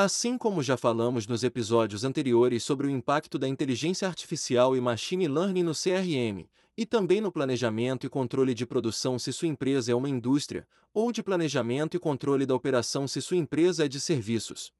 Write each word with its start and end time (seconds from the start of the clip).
Assim 0.00 0.38
como 0.38 0.62
já 0.62 0.76
falamos 0.76 1.26
nos 1.26 1.42
episódios 1.42 2.04
anteriores 2.04 2.62
sobre 2.62 2.86
o 2.86 2.90
impacto 2.90 3.36
da 3.36 3.48
inteligência 3.48 4.06
artificial 4.06 4.76
e 4.76 4.80
machine 4.80 5.26
learning 5.26 5.64
no 5.64 5.72
CRM, 5.72 6.48
e 6.76 6.86
também 6.86 7.20
no 7.20 7.32
planejamento 7.32 8.06
e 8.06 8.08
controle 8.08 8.54
de 8.54 8.64
produção 8.64 9.18
se 9.18 9.32
sua 9.32 9.48
empresa 9.48 9.90
é 9.90 9.94
uma 9.96 10.08
indústria, 10.08 10.68
ou 10.94 11.10
de 11.10 11.20
planejamento 11.20 11.96
e 11.96 11.98
controle 11.98 12.46
da 12.46 12.54
operação 12.54 13.08
se 13.08 13.20
sua 13.20 13.38
empresa 13.38 13.86
é 13.86 13.88
de 13.88 14.00
serviços. 14.00 14.72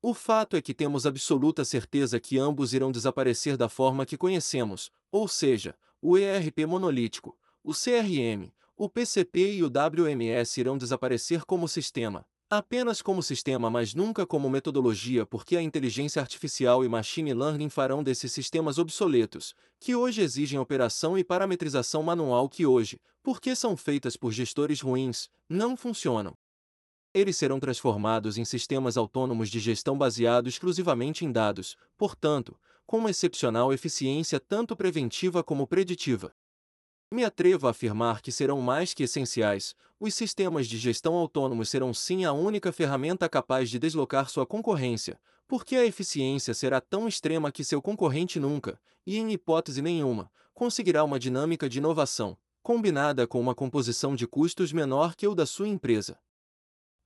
O 0.00 0.14
fato 0.14 0.56
é 0.56 0.62
que 0.62 0.72
temos 0.72 1.04
absoluta 1.04 1.62
certeza 1.62 2.18
que 2.18 2.38
ambos 2.38 2.72
irão 2.72 2.90
desaparecer 2.90 3.58
da 3.58 3.68
forma 3.68 4.06
que 4.06 4.16
conhecemos, 4.16 4.90
ou 5.12 5.28
seja, 5.28 5.74
o 6.00 6.16
ERP 6.16 6.60
monolítico, 6.66 7.36
o 7.62 7.74
CRM, 7.74 8.50
o 8.74 8.88
PCP 8.88 9.56
e 9.56 9.62
o 9.62 9.66
WMS 9.66 10.58
irão 10.58 10.78
desaparecer 10.78 11.44
como 11.44 11.68
sistema, 11.68 12.24
apenas 12.50 13.00
como 13.00 13.22
sistema, 13.22 13.70
mas 13.70 13.94
nunca 13.94 14.26
como 14.26 14.50
metodologia, 14.50 15.24
porque 15.24 15.56
a 15.56 15.62
inteligência 15.62 16.20
artificial 16.20 16.84
e 16.84 16.88
machine 16.88 17.32
learning 17.32 17.68
farão 17.68 18.02
desses 18.02 18.32
sistemas 18.32 18.76
obsoletos, 18.76 19.54
que 19.78 19.94
hoje 19.94 20.20
exigem 20.20 20.58
operação 20.58 21.16
e 21.16 21.22
parametrização 21.22 22.02
manual 22.02 22.48
que 22.48 22.66
hoje, 22.66 23.00
porque 23.22 23.54
são 23.54 23.76
feitas 23.76 24.16
por 24.16 24.32
gestores 24.32 24.80
ruins, 24.80 25.28
não 25.48 25.76
funcionam. 25.76 26.34
Eles 27.14 27.36
serão 27.36 27.60
transformados 27.60 28.36
em 28.36 28.44
sistemas 28.44 28.96
autônomos 28.96 29.48
de 29.48 29.60
gestão 29.60 29.96
baseado 29.96 30.48
exclusivamente 30.48 31.24
em 31.24 31.30
dados, 31.30 31.76
portanto, 31.96 32.58
com 32.84 32.98
uma 32.98 33.10
excepcional 33.10 33.72
eficiência 33.72 34.40
tanto 34.40 34.74
preventiva 34.74 35.44
como 35.44 35.68
preditiva. 35.68 36.34
Me 37.12 37.24
atrevo 37.24 37.66
a 37.66 37.70
afirmar 37.70 38.22
que 38.22 38.30
serão 38.30 38.60
mais 38.60 38.94
que 38.94 39.02
essenciais, 39.02 39.74
os 39.98 40.14
sistemas 40.14 40.68
de 40.68 40.78
gestão 40.78 41.14
autônomos 41.14 41.68
serão 41.68 41.92
sim 41.92 42.24
a 42.24 42.32
única 42.32 42.70
ferramenta 42.70 43.28
capaz 43.28 43.68
de 43.68 43.80
deslocar 43.80 44.30
sua 44.30 44.46
concorrência, 44.46 45.18
porque 45.48 45.74
a 45.74 45.84
eficiência 45.84 46.54
será 46.54 46.80
tão 46.80 47.08
extrema 47.08 47.50
que 47.50 47.64
seu 47.64 47.82
concorrente 47.82 48.38
nunca, 48.38 48.80
e 49.04 49.18
em 49.18 49.32
hipótese 49.32 49.82
nenhuma, 49.82 50.30
conseguirá 50.54 51.02
uma 51.02 51.18
dinâmica 51.18 51.68
de 51.68 51.78
inovação, 51.78 52.38
combinada 52.62 53.26
com 53.26 53.40
uma 53.40 53.56
composição 53.56 54.14
de 54.14 54.28
custos 54.28 54.72
menor 54.72 55.16
que 55.16 55.26
o 55.26 55.34
da 55.34 55.46
sua 55.46 55.66
empresa. 55.66 56.16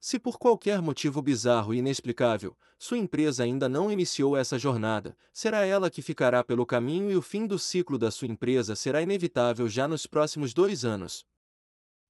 Se 0.07 0.19
por 0.19 0.39
qualquer 0.39 0.83
motivo 0.83 1.23
bizarro 1.23 1.73
e 1.73 1.79
inexplicável, 1.79 2.55
sua 2.79 2.99
empresa 2.99 3.43
ainda 3.43 3.71
não 3.71 3.91
iniciou 3.91 4.37
essa 4.37 4.59
jornada, 4.59 5.17
será 5.33 5.65
ela 5.65 5.91
que 5.91 6.03
ficará 6.03 6.45
pelo 6.45 6.67
caminho 6.67 7.11
e 7.11 7.17
o 7.17 7.23
fim 7.23 7.47
do 7.47 7.59
ciclo 7.59 7.97
da 7.97 8.11
sua 8.11 8.29
empresa 8.29 8.77
será 8.77 9.01
inevitável 9.01 9.67
já 9.67 9.89
nos 9.89 10.07
próximos 10.07 10.53
dois 10.53 10.85
anos. 10.85 11.25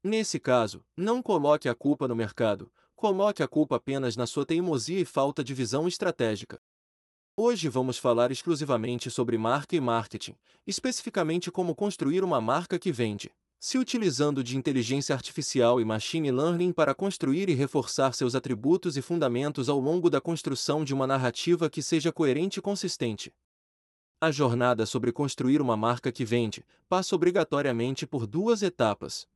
Nesse 0.03 0.41
caso, 0.41 0.85
não 0.97 1.23
coloque 1.23 1.69
a 1.69 1.75
culpa 1.77 2.09
no 2.09 2.17
mercado, 2.17 2.69
coloque 2.97 3.45
a 3.45 3.47
culpa 3.47 3.77
apenas 3.77 4.17
na 4.17 4.27
sua 4.27 4.45
teimosia 4.45 4.99
e 4.99 5.05
falta 5.05 5.45
de 5.45 5.55
visão 5.55 5.87
estratégica. 5.87 6.61
Hoje 7.37 7.69
vamos 7.69 7.97
falar 7.97 8.33
exclusivamente 8.33 9.09
sobre 9.09 9.39
marca 9.39 9.77
e 9.77 9.81
marketing, 9.81 10.35
especificamente 10.67 11.49
como 11.49 11.77
construir 11.77 12.25
uma 12.25 12.41
marca 12.41 12.77
que 12.77 12.91
vende 12.91 13.31
se 13.65 13.79
utilizando 13.79 14.45
de 14.45 14.59
inteligência 14.59 15.15
artificial 15.15 15.81
e 15.81 15.87
machine 15.87 16.31
learning 16.31 16.71
para 16.71 16.95
construir 16.95 17.49
e 17.49 17.55
reforçar 17.55 18.13
seus 18.13 18.35
atributos 18.35 18.95
e 18.99 19.01
fundamentos 19.01 19.71
ao 19.71 19.81
longo 19.81 20.11
da 20.11 20.21
construção 20.21 20.85
de 20.85 20.93
uma 20.93 21.07
narrativa 21.07 21.71
que 21.71 21.83
seja 21.83 22.13
coerente 22.13 22.59
e 22.59 22.63
consistente. 22.63 23.33
A 24.21 24.31
jornada 24.31 24.85
sobre 24.85 25.11
construir 25.13 25.63
uma 25.63 25.79
marca 25.79 26.13
que 26.13 26.27
vende 26.27 26.63
passa 26.91 27.17
obrigatoriamente 27.17 28.07
por 28.07 28.27
duas 28.27 28.63
etapas. 28.63 29.27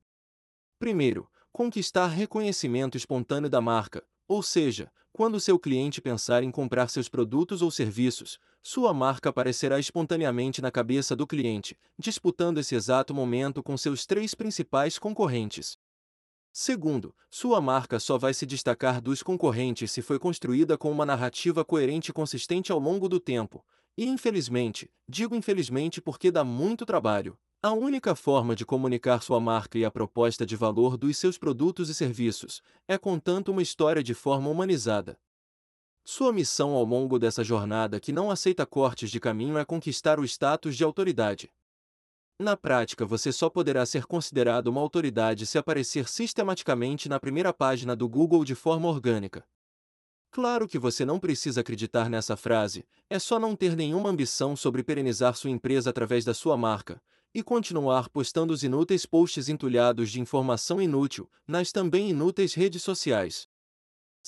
Primeiro, 0.79 1.27
conquistar 1.51 2.09
reconhecimento 2.09 2.99
espontâneo 2.99 3.49
da 3.49 3.62
marca, 3.62 4.05
ou 4.29 4.43
seja, 4.43 4.93
quando 5.11 5.41
seu 5.41 5.59
cliente 5.59 6.03
pensar 6.03 6.43
em 6.43 6.51
comprar 6.51 6.91
seus 6.91 7.09
produtos 7.09 7.62
ou 7.62 7.71
serviços, 7.71 8.39
sua 8.70 8.92
marca 8.92 9.30
aparecerá 9.30 9.80
espontaneamente 9.80 10.61
na 10.61 10.70
cabeça 10.70 11.16
do 11.16 11.27
cliente, 11.27 11.74
disputando 11.98 12.58
esse 12.58 12.75
exato 12.75 13.14
momento 13.14 13.62
com 13.62 13.78
seus 13.78 14.04
três 14.04 14.34
principais 14.34 14.98
concorrentes. 14.98 15.78
Segundo, 16.53 17.15
sua 17.31 17.62
marca 17.62 17.98
só 17.98 18.19
vai 18.19 18.34
se 18.34 18.44
destacar 18.44 19.00
dos 19.00 19.22
concorrentes 19.22 19.91
se 19.91 20.03
foi 20.03 20.19
construída 20.19 20.76
com 20.76 20.93
uma 20.93 21.06
narrativa 21.06 21.65
coerente 21.65 22.10
e 22.10 22.12
consistente 22.12 22.70
ao 22.70 22.78
longo 22.78 23.09
do 23.09 23.19
tempo. 23.19 23.65
E 23.97 24.04
infelizmente, 24.04 24.91
digo 25.09 25.34
infelizmente 25.34 25.98
porque 25.98 26.31
dá 26.31 26.44
muito 26.44 26.84
trabalho, 26.84 27.38
a 27.62 27.72
única 27.72 28.14
forma 28.14 28.54
de 28.54 28.66
comunicar 28.66 29.22
sua 29.22 29.41
marca 29.41 29.78
e 29.78 29.84
a 29.87 29.91
proposta 29.91 30.44
de 30.44 30.56
valor 30.56 30.98
dos 30.98 31.16
seus 31.16 31.38
produtos 31.38 31.88
e 31.88 31.94
serviços 31.94 32.60
é 32.87 32.98
contando 32.98 33.48
uma 33.48 33.62
história 33.62 34.03
de 34.03 34.12
forma 34.12 34.50
humanizada. 34.50 35.19
Sua 36.10 36.32
missão 36.32 36.70
ao 36.70 36.84
longo 36.84 37.19
dessa 37.19 37.44
jornada 37.44 38.00
que 38.00 38.12
não 38.12 38.30
aceita 38.30 38.64
cortes 38.64 39.10
de 39.10 39.20
caminho 39.20 39.58
é 39.58 39.64
conquistar 39.66 40.19
o 40.19 40.24
status 40.24 40.74
de 40.74 40.82
autoridade. 40.82 41.52
Na 42.38 42.56
prática, 42.56 43.04
você 43.04 43.30
só 43.30 43.50
poderá 43.50 43.84
ser 43.84 44.06
considerado 44.06 44.69
uma 44.69 44.80
autoridade 44.80 45.44
se 45.44 45.58
aparecer 45.58 46.08
sistematicamente 46.08 47.10
na 47.10 47.20
primeira 47.20 47.52
página 47.52 47.94
do 47.94 48.08
Google 48.08 48.42
de 48.42 48.54
forma 48.54 48.88
orgânica. 48.88 49.44
Claro 50.30 50.66
que 50.66 50.78
você 50.78 51.04
não 51.04 51.20
precisa 51.20 51.60
acreditar 51.60 52.08
nessa 52.08 52.38
frase, 52.38 52.86
é 53.10 53.19
só 53.19 53.38
não 53.38 53.54
ter 53.54 53.76
nenhuma 53.76 54.08
ambição 54.08 54.56
sobre 54.56 54.82
perenizar 54.82 55.36
sua 55.36 55.50
empresa 55.50 55.90
através 55.90 56.25
da 56.25 56.32
sua 56.32 56.56
marca, 56.56 57.02
e 57.34 57.42
continuar 57.42 58.08
postando 58.08 58.54
os 58.54 58.62
inúteis 58.62 59.04
posts 59.04 59.50
entulhados 59.50 60.10
de 60.10 60.22
informação 60.22 60.80
inútil, 60.80 61.30
nas 61.46 61.70
também 61.70 62.08
inúteis 62.08 62.54
redes 62.54 62.82
sociais. 62.82 63.46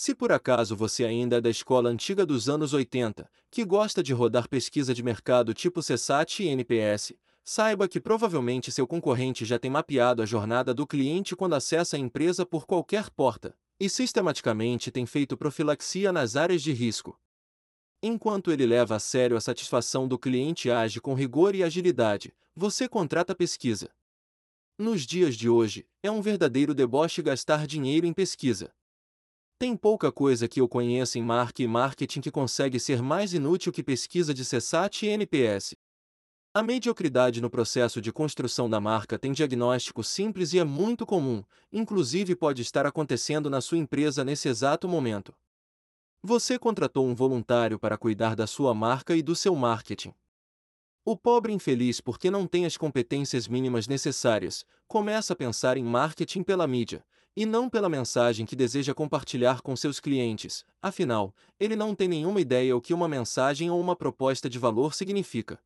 Se 0.02 0.14
por 0.14 0.32
acaso 0.32 0.74
você 0.74 1.04
ainda 1.04 1.36
é 1.36 1.40
da 1.42 1.50
escola 1.50 1.90
antiga 1.90 2.24
dos 2.24 2.48
anos 2.48 2.72
80, 2.72 3.30
que 3.50 3.62
gosta 3.66 4.02
de 4.02 4.14
rodar 4.14 4.48
pesquisa 4.48 4.94
de 4.94 5.02
mercado 5.02 5.52
tipo 5.52 5.82
CSAT 5.82 6.42
e 6.42 6.48
NPS, 6.48 7.12
saiba 7.44 7.86
que 7.86 8.00
provavelmente 8.00 8.72
seu 8.72 8.86
concorrente 8.86 9.44
já 9.44 9.58
tem 9.58 9.70
mapeado 9.70 10.22
a 10.22 10.24
jornada 10.24 10.72
do 10.72 10.86
cliente 10.86 11.36
quando 11.36 11.52
acessa 11.52 11.96
a 11.96 12.00
empresa 12.00 12.46
por 12.46 12.64
qualquer 12.64 13.10
porta, 13.10 13.54
e 13.78 13.90
sistematicamente 13.90 14.90
tem 14.90 15.04
feito 15.04 15.36
profilaxia 15.36 16.10
nas 16.10 16.34
áreas 16.34 16.62
de 16.62 16.72
risco. 16.72 17.20
Enquanto 18.02 18.50
ele 18.50 18.64
leva 18.64 18.96
a 18.96 18.98
sério 18.98 19.36
a 19.36 19.40
satisfação 19.42 20.08
do 20.08 20.18
cliente 20.18 20.68
e 20.68 20.70
age 20.70 20.98
com 20.98 21.12
rigor 21.12 21.54
e 21.54 21.62
agilidade, 21.62 22.34
você 22.56 22.88
contrata 22.88 23.34
pesquisa. 23.34 23.90
Nos 24.78 25.02
dias 25.02 25.36
de 25.36 25.50
hoje, 25.50 25.86
é 26.02 26.10
um 26.10 26.22
verdadeiro 26.22 26.74
deboche 26.74 27.20
gastar 27.20 27.66
dinheiro 27.66 28.06
em 28.06 28.14
pesquisa. 28.14 28.72
Tem 29.60 29.76
pouca 29.76 30.10
coisa 30.10 30.48
que 30.48 30.58
eu 30.58 30.66
conheça 30.66 31.18
em 31.18 31.22
marca 31.22 31.62
e 31.62 31.68
marketing 31.68 32.22
que 32.22 32.30
consegue 32.30 32.80
ser 32.80 33.02
mais 33.02 33.34
inútil 33.34 33.70
que 33.70 33.82
pesquisa 33.82 34.32
de 34.32 34.42
CSAT 34.42 35.04
e 35.04 35.10
NPS. 35.10 35.76
A 36.54 36.62
mediocridade 36.62 37.42
no 37.42 37.50
processo 37.50 38.00
de 38.00 38.10
construção 38.10 38.70
da 38.70 38.80
marca 38.80 39.18
tem 39.18 39.32
diagnóstico 39.32 40.02
simples 40.02 40.54
e 40.54 40.58
é 40.58 40.64
muito 40.64 41.04
comum, 41.04 41.44
inclusive 41.70 42.34
pode 42.34 42.62
estar 42.62 42.86
acontecendo 42.86 43.50
na 43.50 43.60
sua 43.60 43.76
empresa 43.76 44.24
nesse 44.24 44.48
exato 44.48 44.88
momento. 44.88 45.34
Você 46.22 46.58
contratou 46.58 47.06
um 47.06 47.14
voluntário 47.14 47.78
para 47.78 47.98
cuidar 47.98 48.34
da 48.34 48.46
sua 48.46 48.72
marca 48.72 49.14
e 49.14 49.22
do 49.22 49.36
seu 49.36 49.54
marketing. 49.54 50.14
O 51.04 51.14
pobre 51.14 51.52
infeliz, 51.52 52.00
porque 52.00 52.30
não 52.30 52.46
tem 52.46 52.64
as 52.64 52.78
competências 52.78 53.46
mínimas 53.46 53.86
necessárias, 53.86 54.64
começa 54.88 55.34
a 55.34 55.36
pensar 55.36 55.76
em 55.76 55.84
marketing 55.84 56.42
pela 56.42 56.66
mídia, 56.66 57.04
e 57.36 57.46
não 57.46 57.68
pela 57.70 57.88
mensagem 57.88 58.44
que 58.44 58.56
deseja 58.56 58.92
compartilhar 58.92 59.60
com 59.60 59.76
seus 59.76 60.00
clientes, 60.00 60.64
afinal, 60.82 61.34
ele 61.58 61.76
não 61.76 61.94
tem 61.94 62.08
nenhuma 62.08 62.40
ideia 62.40 62.76
o 62.76 62.80
que 62.80 62.92
uma 62.92 63.08
mensagem 63.08 63.70
ou 63.70 63.80
uma 63.80 63.94
proposta 63.94 64.48
de 64.48 64.58
valor 64.58 64.94
significa. 64.94 65.58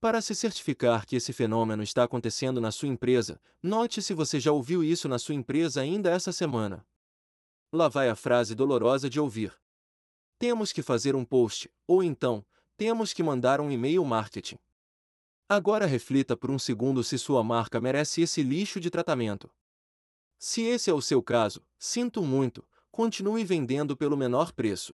Para 0.00 0.20
se 0.20 0.34
certificar 0.34 1.06
que 1.06 1.16
esse 1.16 1.32
fenômeno 1.32 1.82
está 1.82 2.04
acontecendo 2.04 2.60
na 2.60 2.70
sua 2.70 2.88
empresa, 2.88 3.40
note 3.62 4.02
se 4.02 4.12
você 4.12 4.38
já 4.38 4.52
ouviu 4.52 4.84
isso 4.84 5.08
na 5.08 5.18
sua 5.18 5.34
empresa 5.34 5.80
ainda 5.80 6.10
essa 6.10 6.30
semana. 6.30 6.86
Lá 7.72 7.88
vai 7.88 8.10
a 8.10 8.14
frase 8.14 8.54
dolorosa 8.54 9.08
de 9.08 9.18
ouvir. 9.18 9.56
Temos 10.38 10.72
que 10.72 10.82
fazer 10.82 11.16
um 11.16 11.24
post, 11.24 11.70
ou 11.86 12.02
então, 12.02 12.44
temos 12.76 13.12
que 13.12 13.22
mandar 13.22 13.60
um 13.60 13.70
e-mail 13.70 14.04
marketing. 14.04 14.58
Agora 15.48 15.86
reflita 15.86 16.36
por 16.36 16.50
um 16.50 16.58
segundo 16.58 17.02
se 17.02 17.18
sua 17.18 17.42
marca 17.42 17.80
merece 17.80 18.20
esse 18.20 18.42
lixo 18.42 18.78
de 18.78 18.90
tratamento. 18.90 19.50
Se 20.38 20.62
esse 20.62 20.90
é 20.90 20.92
o 20.92 21.00
seu 21.00 21.22
caso, 21.22 21.62
sinto 21.78 22.22
muito, 22.22 22.66
continue 22.90 23.44
vendendo 23.44 23.96
pelo 23.96 24.16
menor 24.16 24.52
preço. 24.52 24.94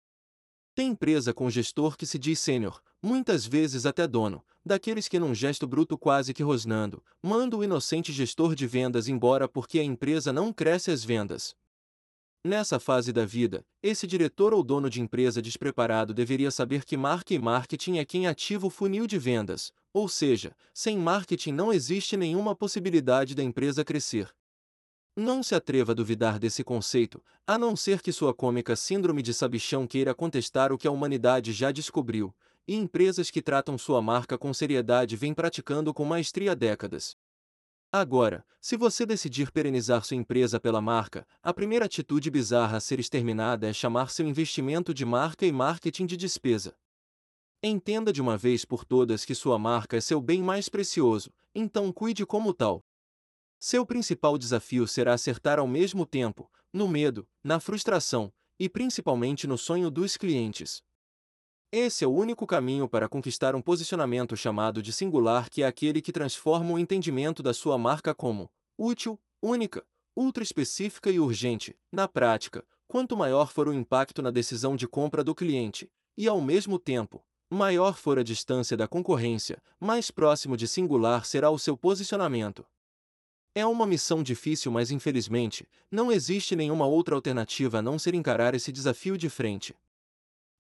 Tem 0.76 0.90
empresa 0.90 1.34
com 1.34 1.50
gestor 1.50 1.98
que 1.98 2.06
se 2.06 2.18
diz 2.18 2.40
sênior, 2.40 2.82
muitas 3.02 3.46
vezes 3.46 3.86
até 3.86 4.08
dono, 4.08 4.44
daqueles 4.66 5.08
que 5.08 5.20
num 5.20 5.34
gesto 5.36 5.68
bruto 5.68 5.98
quase 5.98 6.34
que 6.34 6.44
rosnando, 6.44 7.04
manda 7.22 7.58
o 7.58 7.64
inocente 7.64 8.14
gestor 8.14 8.56
de 8.56 8.68
vendas 8.68 9.08
embora 9.08 9.48
porque 9.48 9.80
a 9.80 9.84
empresa 9.84 10.32
não 10.32 10.54
cresce 10.54 10.92
as 10.92 11.04
vendas. 11.04 11.56
Nessa 12.42 12.80
fase 12.80 13.12
da 13.12 13.26
vida, 13.26 13.66
esse 13.84 14.08
diretor 14.08 14.54
ou 14.54 14.64
dono 14.64 14.90
de 14.90 15.02
empresa 15.02 15.42
despreparado 15.42 16.14
deveria 16.14 16.50
saber 16.50 16.86
que 16.86 16.96
marca 16.96 17.34
e 17.34 17.40
marketing 17.40 17.98
é 17.98 18.06
quem 18.06 18.28
ativa 18.28 18.66
o 18.66 18.70
funil 18.70 19.06
de 19.06 19.18
vendas, 19.18 19.74
ou 19.92 20.08
seja, 20.08 20.56
sem 20.74 20.98
marketing 20.98 21.52
não 21.52 21.74
existe 21.74 22.16
nenhuma 22.16 22.56
possibilidade 22.56 23.36
da 23.36 23.44
empresa 23.44 23.84
crescer. 23.84 24.34
Não 25.16 25.44
se 25.44 25.54
atreva 25.54 25.92
a 25.92 25.96
duvidar 25.96 26.40
desse 26.40 26.64
conceito, 26.64 27.24
a 27.46 27.58
não 27.58 27.76
ser 27.76 28.02
que 28.02 28.12
sua 28.12 28.34
cômica 28.34 28.76
síndrome 28.76 29.22
de 29.22 29.34
sabichão 29.34 29.86
queira 29.86 30.16
contestar 30.16 30.72
o 30.72 30.78
que 30.78 30.88
a 30.88 30.92
humanidade 30.92 31.52
já 31.52 31.72
descobriu, 31.72 32.34
e 32.68 32.76
empresas 32.76 33.32
que 33.32 33.42
tratam 33.42 33.78
sua 33.78 34.02
marca 34.02 34.38
com 34.38 34.54
seriedade 34.54 35.16
vêm 35.16 35.34
praticando 35.34 35.94
com 35.94 36.06
maestria 36.06 36.52
há 36.52 36.56
décadas. 36.56 37.18
Agora, 37.92 38.46
se 38.62 38.78
você 38.78 39.04
decidir 39.04 39.52
perenizar 39.52 40.06
sua 40.06 40.16
empresa 40.16 40.60
pela 40.60 40.80
marca, 40.80 41.26
a 41.42 41.52
primeira 41.52 41.86
atitude 41.86 42.30
bizarra 42.30 42.78
a 42.78 42.80
ser 42.80 43.00
exterminada 43.00 43.68
é 43.68 43.74
chamar 43.74 44.12
seu 44.12 44.28
investimento 44.28 44.94
de 44.94 45.04
marca 45.04 45.44
e 45.44 45.52
marketing 45.52 46.06
de 46.06 46.16
despesa. 46.16 46.76
Entenda 47.64 48.14
de 48.14 48.22
uma 48.22 48.38
vez 48.38 48.64
por 48.64 48.86
todas 48.86 49.26
que 49.26 49.34
sua 49.34 49.58
marca 49.58 49.98
é 49.98 50.02
seu 50.02 50.22
bem 50.22 50.44
mais 50.44 50.70
precioso, 50.70 51.34
então 51.54 51.92
cuide 51.92 52.26
como 52.26 52.54
tal. 52.54 52.86
Seu 53.62 53.86
principal 53.86 54.38
desafio 54.38 54.88
será 54.88 55.14
acertar 55.14 55.60
ao 55.60 55.68
mesmo 55.68 56.06
tempo, 56.06 56.50
no 56.72 56.88
medo, 56.88 57.28
na 57.44 57.60
frustração 57.60 58.32
e 58.58 58.70
principalmente 58.70 59.46
no 59.46 59.58
sonho 59.58 59.92
dos 59.92 60.16
clientes. 60.16 60.82
Esse 61.70 62.06
é 62.06 62.08
o 62.08 62.14
único 62.14 62.48
caminho 62.48 62.88
para 62.88 63.10
conquistar 63.10 63.56
um 63.56 63.62
posicionamento 63.62 64.38
chamado 64.38 64.82
de 64.82 64.94
singular, 64.94 65.50
que 65.50 65.62
é 65.62 65.68
aquele 65.68 66.02
que 66.02 66.14
transforma 66.14 66.72
o 66.72 66.80
entendimento 66.80 67.44
da 67.44 67.54
sua 67.54 67.78
marca 67.78 68.16
como 68.16 68.50
útil, 68.78 69.20
única, 69.42 69.86
ultra 70.16 70.42
específica 70.42 71.12
e 71.12 71.20
urgente. 71.20 71.78
Na 71.92 72.08
prática, 72.08 72.66
quanto 72.88 73.18
maior 73.18 73.52
for 73.52 73.68
o 73.68 73.74
impacto 73.74 74.22
na 74.22 74.32
decisão 74.32 74.74
de 74.74 74.88
compra 74.88 75.22
do 75.22 75.36
cliente, 75.36 75.92
e 76.18 76.30
ao 76.30 76.40
mesmo 76.40 76.80
tempo, 76.80 77.22
maior 77.50 77.98
for 77.98 78.18
a 78.18 78.24
distância 78.24 78.78
da 78.78 78.88
concorrência, 78.88 79.62
mais 79.78 80.10
próximo 80.10 80.56
de 80.56 80.66
singular 80.66 81.26
será 81.26 81.50
o 81.50 81.60
seu 81.60 81.76
posicionamento. 81.76 82.66
É 83.56 83.66
uma 83.66 83.88
missão 83.88 84.22
difícil, 84.22 84.72
mas 84.72 84.92
infelizmente, 84.92 85.68
não 85.92 86.12
existe 86.12 86.56
nenhuma 86.56 86.86
outra 86.86 87.16
alternativa 87.16 87.80
a 87.80 87.82
não 87.82 87.98
ser 87.98 88.14
encarar 88.14 88.54
esse 88.54 88.72
desafio 88.72 89.18
de 89.18 89.30
frente. 89.30 89.76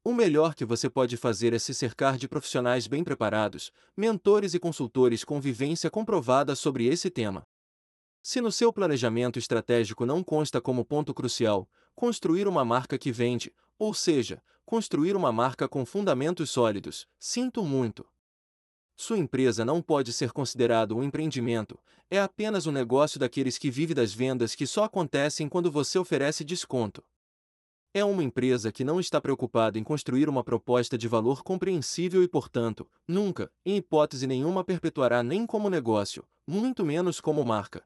O 0.03 0.13
melhor 0.13 0.55
que 0.55 0.65
você 0.65 0.89
pode 0.89 1.17
fazer 1.17 1.53
é 1.53 1.59
se 1.59 1.73
cercar 1.73 2.17
de 2.17 2.27
profissionais 2.27 2.87
bem 2.87 3.03
preparados, 3.03 3.71
mentores 3.95 4.53
e 4.53 4.59
consultores 4.59 5.23
com 5.23 5.39
vivência 5.39 5.89
comprovada 5.89 6.55
sobre 6.55 6.87
esse 6.87 7.09
tema. 7.09 7.43
Se 8.21 8.41
no 8.41 8.51
seu 8.51 8.73
planejamento 8.73 9.37
estratégico 9.37 10.05
não 10.05 10.23
consta 10.23 10.59
como 10.59 10.83
ponto 10.83 11.13
crucial 11.13 11.69
construir 11.95 12.47
uma 12.47 12.63
marca 12.63 12.97
que 12.97 13.11
vende, 13.11 13.53
ou 13.77 13.93
seja, 13.93 14.41
construir 14.65 15.15
uma 15.15 15.31
marca 15.31 15.67
com 15.67 15.85
fundamentos 15.85 16.49
sólidos, 16.49 17.05
sinto 17.19 17.63
muito. 17.63 18.07
Sua 19.01 19.17
empresa 19.17 19.63
não 19.63 19.81
pode 19.81 20.11
ser 20.11 20.33
considerado 20.33 20.93
um 20.93 21.01
empreendimento, 21.01 21.79
é 22.11 22.19
apenas 22.19 22.67
um 22.67 22.71
negócio 22.71 23.17
daqueles 23.17 23.57
que 23.57 23.71
vive 23.71 23.93
das 23.93 24.13
vendas 24.13 24.55
que 24.55 24.67
só 24.67 24.83
acontecem 24.83 25.47
quando 25.47 25.71
você 25.71 25.97
oferece 25.97 26.43
desconto. 26.43 27.01
É 27.93 28.03
uma 28.03 28.21
empresa 28.21 28.73
que 28.73 28.83
não 28.83 28.99
está 28.99 29.21
preocupada 29.21 29.79
em 29.79 29.85
construir 29.85 30.27
uma 30.27 30.43
proposta 30.43 30.97
de 30.97 31.07
valor 31.07 31.43
compreensível 31.43 32.21
e, 32.21 32.27
portanto, 32.27 32.85
nunca, 33.07 33.49
em 33.65 33.77
hipótese 33.77 34.27
nenhuma, 34.27 34.65
perpetuará 34.65 35.23
nem 35.23 35.45
como 35.45 35.69
negócio, 35.69 36.25
muito 36.45 36.85
menos 36.85 37.21
como 37.21 37.45
marca. 37.45 37.81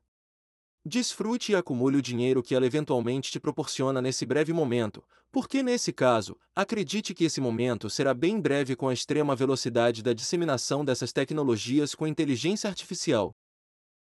Desfrute 0.86 1.54
e 1.54 1.56
acumule 1.56 1.96
o 1.96 2.02
dinheiro 2.02 2.44
que 2.44 2.54
ela 2.54 2.66
eventualmente 2.66 3.32
te 3.32 3.40
proporciona 3.40 4.02
nesse 4.02 4.26
breve 4.26 4.52
momento, 4.52 5.02
porque 5.32 5.64
nesse 5.64 5.94
caso, 5.94 6.38
acredite 6.54 7.14
que 7.14 7.24
esse 7.24 7.40
momento 7.40 7.90
será 7.90 8.14
bem 8.14 8.38
breve 8.38 8.76
com 8.76 8.90
a 8.90 8.94
extrema 8.94 9.34
velocidade 9.34 10.04
da 10.04 10.12
disseminação 10.12 10.84
dessas 10.84 11.14
tecnologias 11.14 11.96
com 11.96 12.06
inteligência 12.06 12.70
artificial. 12.70 13.34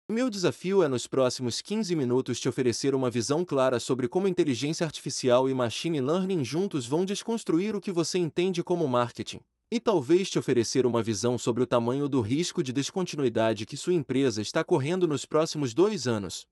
Meu 0.09 0.31
desafio 0.31 0.83
é 0.83 0.89
nos 0.89 1.07
próximos 1.07 1.61
15 1.61 1.95
minutos 1.95 2.41
te 2.41 2.49
oferecer 2.49 2.95
uma 2.95 3.11
visão 3.11 3.45
clara 3.45 3.79
sobre 3.79 4.09
como 4.09 4.27
inteligência 4.27 4.87
artificial 4.87 5.51
e 5.51 5.55
machine 5.55 6.01
learning 6.01 6.43
juntos 6.43 6.87
vão 6.87 7.05
desconstruir 7.05 7.77
o 7.77 7.81
que 7.81 7.93
você 7.93 8.19
entende 8.19 8.65
como 8.65 8.89
marketing, 8.89 9.41
e 9.71 9.79
talvez 9.79 10.31
te 10.31 10.39
oferecer 10.39 10.87
uma 10.87 11.03
visão 11.03 11.37
sobre 11.37 11.63
o 11.63 11.67
tamanho 11.67 12.09
do 12.09 12.23
risco 12.23 12.63
de 12.63 12.73
descontinuidade 12.73 13.67
que 13.67 13.77
sua 13.77 13.93
empresa 13.93 14.41
está 14.41 14.65
correndo 14.65 15.07
nos 15.07 15.27
próximos 15.27 15.75
dois 15.75 16.09
anos. 16.09 16.49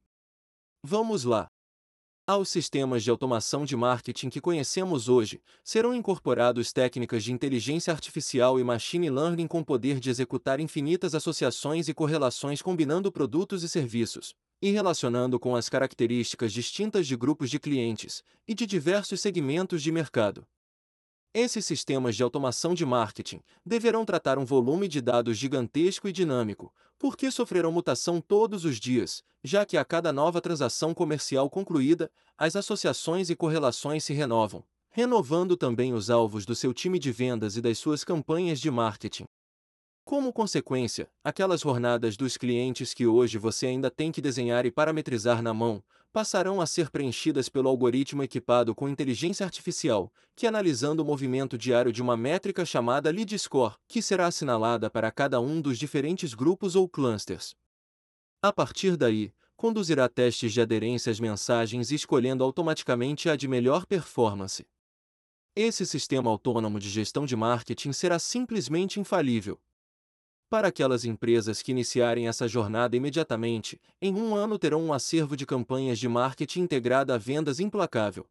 Vamos 0.82 1.24
lá! 1.24 1.48
Aos 2.24 2.50
sistemas 2.50 3.02
de 3.02 3.10
automação 3.10 3.64
de 3.64 3.74
marketing 3.74 4.28
que 4.28 4.40
conhecemos 4.40 5.08
hoje, 5.08 5.42
serão 5.64 5.92
incorporados 5.92 6.72
técnicas 6.72 7.24
de 7.24 7.32
inteligência 7.32 7.92
artificial 7.92 8.60
e 8.60 8.64
machine 8.64 9.10
learning 9.10 9.48
com 9.48 9.64
poder 9.64 9.98
de 9.98 10.08
executar 10.08 10.60
infinitas 10.60 11.16
associações 11.16 11.88
e 11.88 11.94
correlações 11.94 12.62
combinando 12.62 13.10
produtos 13.10 13.62
e 13.64 13.68
serviços, 13.68 14.34
e 14.62 14.70
relacionando 14.70 15.40
com 15.40 15.56
as 15.56 15.68
características 15.68 16.52
distintas 16.52 17.06
de 17.06 17.16
grupos 17.16 17.50
de 17.50 17.58
clientes 17.58 18.22
e 18.46 18.54
de 18.54 18.66
diversos 18.66 19.20
segmentos 19.20 19.82
de 19.82 19.90
mercado. 19.90 20.46
Esses 21.34 21.66
sistemas 21.66 22.16
de 22.16 22.22
automação 22.22 22.72
de 22.72 22.86
marketing 22.86 23.42
deverão 23.64 24.04
tratar 24.04 24.38
um 24.38 24.46
volume 24.46 24.88
de 24.88 25.00
dados 25.00 25.36
gigantesco 25.36 26.08
e 26.08 26.12
dinâmico, 26.12 26.72
porque 26.98 27.30
sofrerão 27.30 27.70
mutação 27.70 28.18
todos 28.18 28.64
os 28.64 28.80
dias, 28.80 29.22
já 29.44 29.66
que 29.66 29.76
a 29.76 29.84
cada 29.84 30.10
nova 30.10 30.40
transação 30.40 30.94
comercial 30.94 31.50
concluída, 31.50 32.10
as 32.36 32.56
associações 32.56 33.28
e 33.28 33.36
correlações 33.36 34.04
se 34.04 34.14
renovam, 34.14 34.64
renovando 34.90 35.54
também 35.54 35.92
os 35.92 36.08
alvos 36.08 36.46
do 36.46 36.54
seu 36.54 36.72
time 36.72 36.98
de 36.98 37.12
vendas 37.12 37.56
e 37.56 37.60
das 37.60 37.78
suas 37.78 38.04
campanhas 38.04 38.58
de 38.58 38.70
marketing. 38.70 39.26
Como 40.08 40.32
consequência, 40.32 41.06
aquelas 41.22 41.60
jornadas 41.60 42.16
dos 42.16 42.38
clientes 42.38 42.94
que 42.94 43.06
hoje 43.06 43.36
você 43.36 43.66
ainda 43.66 43.90
tem 43.90 44.10
que 44.10 44.22
desenhar 44.22 44.64
e 44.64 44.70
parametrizar 44.70 45.42
na 45.42 45.52
mão, 45.52 45.84
passarão 46.10 46.62
a 46.62 46.66
ser 46.66 46.88
preenchidas 46.88 47.50
pelo 47.50 47.68
algoritmo 47.68 48.22
equipado 48.22 48.74
com 48.74 48.88
inteligência 48.88 49.44
artificial, 49.44 50.10
que 50.34 50.46
analisando 50.46 51.02
o 51.02 51.04
movimento 51.04 51.58
diário 51.58 51.92
de 51.92 52.00
uma 52.00 52.16
métrica 52.16 52.64
chamada 52.64 53.10
lead 53.10 53.38
score, 53.38 53.74
que 53.86 54.00
será 54.00 54.26
assinalada 54.28 54.88
para 54.88 55.12
cada 55.12 55.42
um 55.42 55.60
dos 55.60 55.78
diferentes 55.78 56.32
grupos 56.32 56.74
ou 56.74 56.88
clusters. 56.88 57.54
A 58.40 58.50
partir 58.50 58.96
daí, 58.96 59.30
conduzirá 59.58 60.08
testes 60.08 60.54
de 60.54 60.62
aderência 60.62 61.12
às 61.12 61.20
mensagens 61.20 61.92
escolhendo 61.92 62.42
automaticamente 62.42 63.28
a 63.28 63.36
de 63.36 63.46
melhor 63.46 63.84
performance. 63.84 64.66
Esse 65.54 65.84
sistema 65.84 66.30
autônomo 66.30 66.80
de 66.80 66.88
gestão 66.88 67.26
de 67.26 67.36
marketing 67.36 67.92
será 67.92 68.18
simplesmente 68.18 68.98
infalível, 68.98 69.60
para 70.48 70.68
aquelas 70.68 71.04
empresas 71.04 71.62
que 71.62 71.72
iniciarem 71.72 72.26
essa 72.26 72.48
jornada 72.48 72.96
imediatamente, 72.96 73.80
em 74.00 74.14
um 74.14 74.34
ano 74.34 74.58
terão 74.58 74.82
um 74.82 74.92
acervo 74.92 75.36
de 75.36 75.44
campanhas 75.44 75.98
de 75.98 76.08
marketing 76.08 76.60
integrada 76.60 77.14
a 77.14 77.18
vendas 77.18 77.60
implacável. 77.60 78.26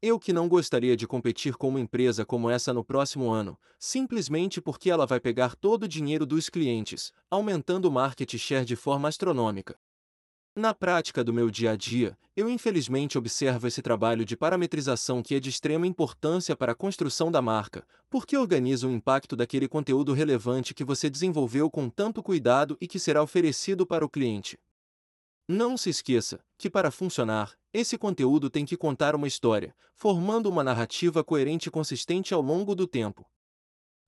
Eu 0.00 0.18
que 0.18 0.32
não 0.32 0.48
gostaria 0.48 0.96
de 0.96 1.06
competir 1.06 1.56
com 1.56 1.68
uma 1.68 1.80
empresa 1.80 2.24
como 2.24 2.50
essa 2.50 2.72
no 2.72 2.84
próximo 2.84 3.30
ano, 3.30 3.58
simplesmente 3.78 4.60
porque 4.60 4.90
ela 4.90 5.06
vai 5.06 5.18
pegar 5.18 5.56
todo 5.56 5.84
o 5.84 5.88
dinheiro 5.88 6.26
dos 6.26 6.48
clientes, 6.48 7.12
aumentando 7.30 7.86
o 7.86 7.92
market 7.92 8.36
share 8.36 8.64
de 8.64 8.76
forma 8.76 9.08
astronômica. 9.08 9.76
Na 10.56 10.72
prática 10.72 11.24
do 11.24 11.32
meu 11.32 11.50
dia 11.50 11.72
a 11.72 11.76
dia, 11.76 12.16
eu 12.36 12.48
infelizmente 12.48 13.18
observo 13.18 13.66
esse 13.66 13.82
trabalho 13.82 14.24
de 14.24 14.36
parametrização 14.36 15.20
que 15.20 15.34
é 15.34 15.40
de 15.40 15.50
extrema 15.50 15.84
importância 15.84 16.54
para 16.54 16.70
a 16.70 16.74
construção 16.76 17.28
da 17.28 17.42
marca, 17.42 17.84
porque 18.08 18.36
organiza 18.36 18.86
o 18.86 18.92
impacto 18.92 19.34
daquele 19.34 19.66
conteúdo 19.66 20.12
relevante 20.12 20.72
que 20.72 20.84
você 20.84 21.10
desenvolveu 21.10 21.68
com 21.68 21.90
tanto 21.90 22.22
cuidado 22.22 22.76
e 22.80 22.86
que 22.86 23.00
será 23.00 23.20
oferecido 23.20 23.84
para 23.84 24.04
o 24.04 24.08
cliente. 24.08 24.56
Não 25.48 25.76
se 25.76 25.90
esqueça 25.90 26.38
que, 26.56 26.70
para 26.70 26.92
funcionar, 26.92 27.58
esse 27.72 27.98
conteúdo 27.98 28.48
tem 28.48 28.64
que 28.64 28.76
contar 28.76 29.16
uma 29.16 29.26
história, 29.26 29.74
formando 29.92 30.48
uma 30.48 30.62
narrativa 30.62 31.24
coerente 31.24 31.68
e 31.68 31.72
consistente 31.72 32.32
ao 32.32 32.40
longo 32.40 32.76
do 32.76 32.86
tempo. 32.86 33.26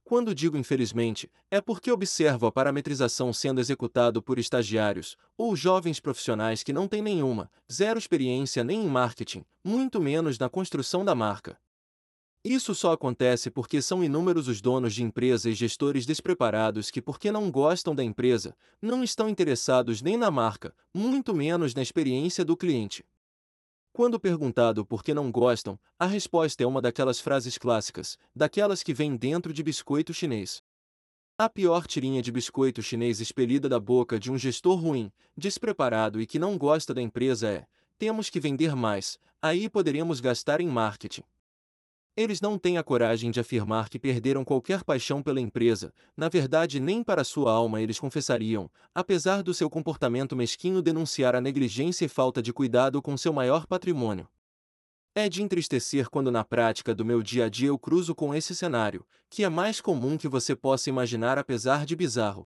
Quando 0.08 0.32
digo 0.32 0.56
infelizmente, 0.56 1.28
é 1.50 1.60
porque 1.60 1.90
observo 1.90 2.46
a 2.46 2.52
parametrização 2.52 3.32
sendo 3.32 3.60
executado 3.60 4.22
por 4.22 4.38
estagiários 4.38 5.16
ou 5.36 5.56
jovens 5.56 5.98
profissionais 5.98 6.62
que 6.62 6.72
não 6.72 6.86
têm 6.86 7.02
nenhuma, 7.02 7.50
zero 7.70 7.98
experiência 7.98 8.62
nem 8.62 8.84
em 8.84 8.88
marketing, 8.88 9.44
muito 9.64 10.00
menos 10.00 10.38
na 10.38 10.48
construção 10.48 11.04
da 11.04 11.12
marca. 11.12 11.58
Isso 12.44 12.72
só 12.72 12.92
acontece 12.92 13.50
porque 13.50 13.82
são 13.82 14.04
inúmeros 14.04 14.46
os 14.46 14.60
donos 14.60 14.94
de 14.94 15.02
empresa 15.02 15.50
e 15.50 15.54
gestores 15.54 16.06
despreparados 16.06 16.88
que, 16.88 17.02
porque 17.02 17.32
não 17.32 17.50
gostam 17.50 17.92
da 17.92 18.04
empresa, 18.04 18.56
não 18.80 19.02
estão 19.02 19.28
interessados 19.28 20.02
nem 20.02 20.16
na 20.16 20.30
marca, 20.30 20.72
muito 20.94 21.34
menos 21.34 21.74
na 21.74 21.82
experiência 21.82 22.44
do 22.44 22.56
cliente. 22.56 23.04
Quando 23.96 24.20
perguntado 24.20 24.84
por 24.84 25.02
que 25.02 25.14
não 25.14 25.32
gostam, 25.32 25.80
a 25.98 26.04
resposta 26.04 26.62
é 26.62 26.66
uma 26.66 26.82
daquelas 26.82 27.18
frases 27.18 27.56
clássicas, 27.56 28.18
daquelas 28.34 28.82
que 28.82 28.92
vêm 28.92 29.16
dentro 29.16 29.54
de 29.54 29.62
biscoito 29.62 30.12
chinês. 30.12 30.62
A 31.38 31.48
pior 31.48 31.86
tirinha 31.86 32.20
de 32.20 32.30
biscoito 32.30 32.82
chinês 32.82 33.22
expelida 33.22 33.70
da 33.70 33.80
boca 33.80 34.20
de 34.20 34.30
um 34.30 34.36
gestor 34.36 34.78
ruim, 34.78 35.10
despreparado 35.34 36.20
e 36.20 36.26
que 36.26 36.38
não 36.38 36.58
gosta 36.58 36.92
da 36.92 37.00
empresa 37.00 37.48
é: 37.48 37.66
temos 37.98 38.28
que 38.28 38.38
vender 38.38 38.76
mais, 38.76 39.18
aí 39.40 39.66
poderemos 39.66 40.20
gastar 40.20 40.60
em 40.60 40.68
marketing. 40.68 41.22
Eles 42.16 42.40
não 42.40 42.58
têm 42.58 42.78
a 42.78 42.82
coragem 42.82 43.30
de 43.30 43.38
afirmar 43.38 43.90
que 43.90 43.98
perderam 43.98 44.42
qualquer 44.42 44.82
paixão 44.82 45.22
pela 45.22 45.38
empresa, 45.38 45.92
na 46.16 46.30
verdade, 46.30 46.80
nem 46.80 47.02
para 47.02 47.22
sua 47.22 47.52
alma 47.52 47.82
eles 47.82 48.00
confessariam, 48.00 48.70
apesar 48.94 49.42
do 49.42 49.52
seu 49.52 49.68
comportamento 49.68 50.34
mesquinho 50.34 50.80
denunciar 50.80 51.36
a 51.36 51.42
negligência 51.42 52.06
e 52.06 52.08
falta 52.08 52.40
de 52.40 52.54
cuidado 52.54 53.02
com 53.02 53.18
seu 53.18 53.34
maior 53.34 53.66
patrimônio. 53.66 54.26
É 55.14 55.28
de 55.28 55.42
entristecer 55.42 56.08
quando 56.08 56.30
na 56.30 56.42
prática 56.42 56.94
do 56.94 57.04
meu 57.04 57.22
dia 57.22 57.46
a 57.46 57.48
dia 57.50 57.68
eu 57.68 57.78
cruzo 57.78 58.14
com 58.14 58.34
esse 58.34 58.54
cenário, 58.54 59.06
que 59.28 59.44
é 59.44 59.48
mais 59.50 59.82
comum 59.82 60.16
que 60.16 60.28
você 60.28 60.56
possa 60.56 60.88
imaginar 60.88 61.38
apesar 61.38 61.84
de 61.84 61.94
bizarro. 61.94 62.48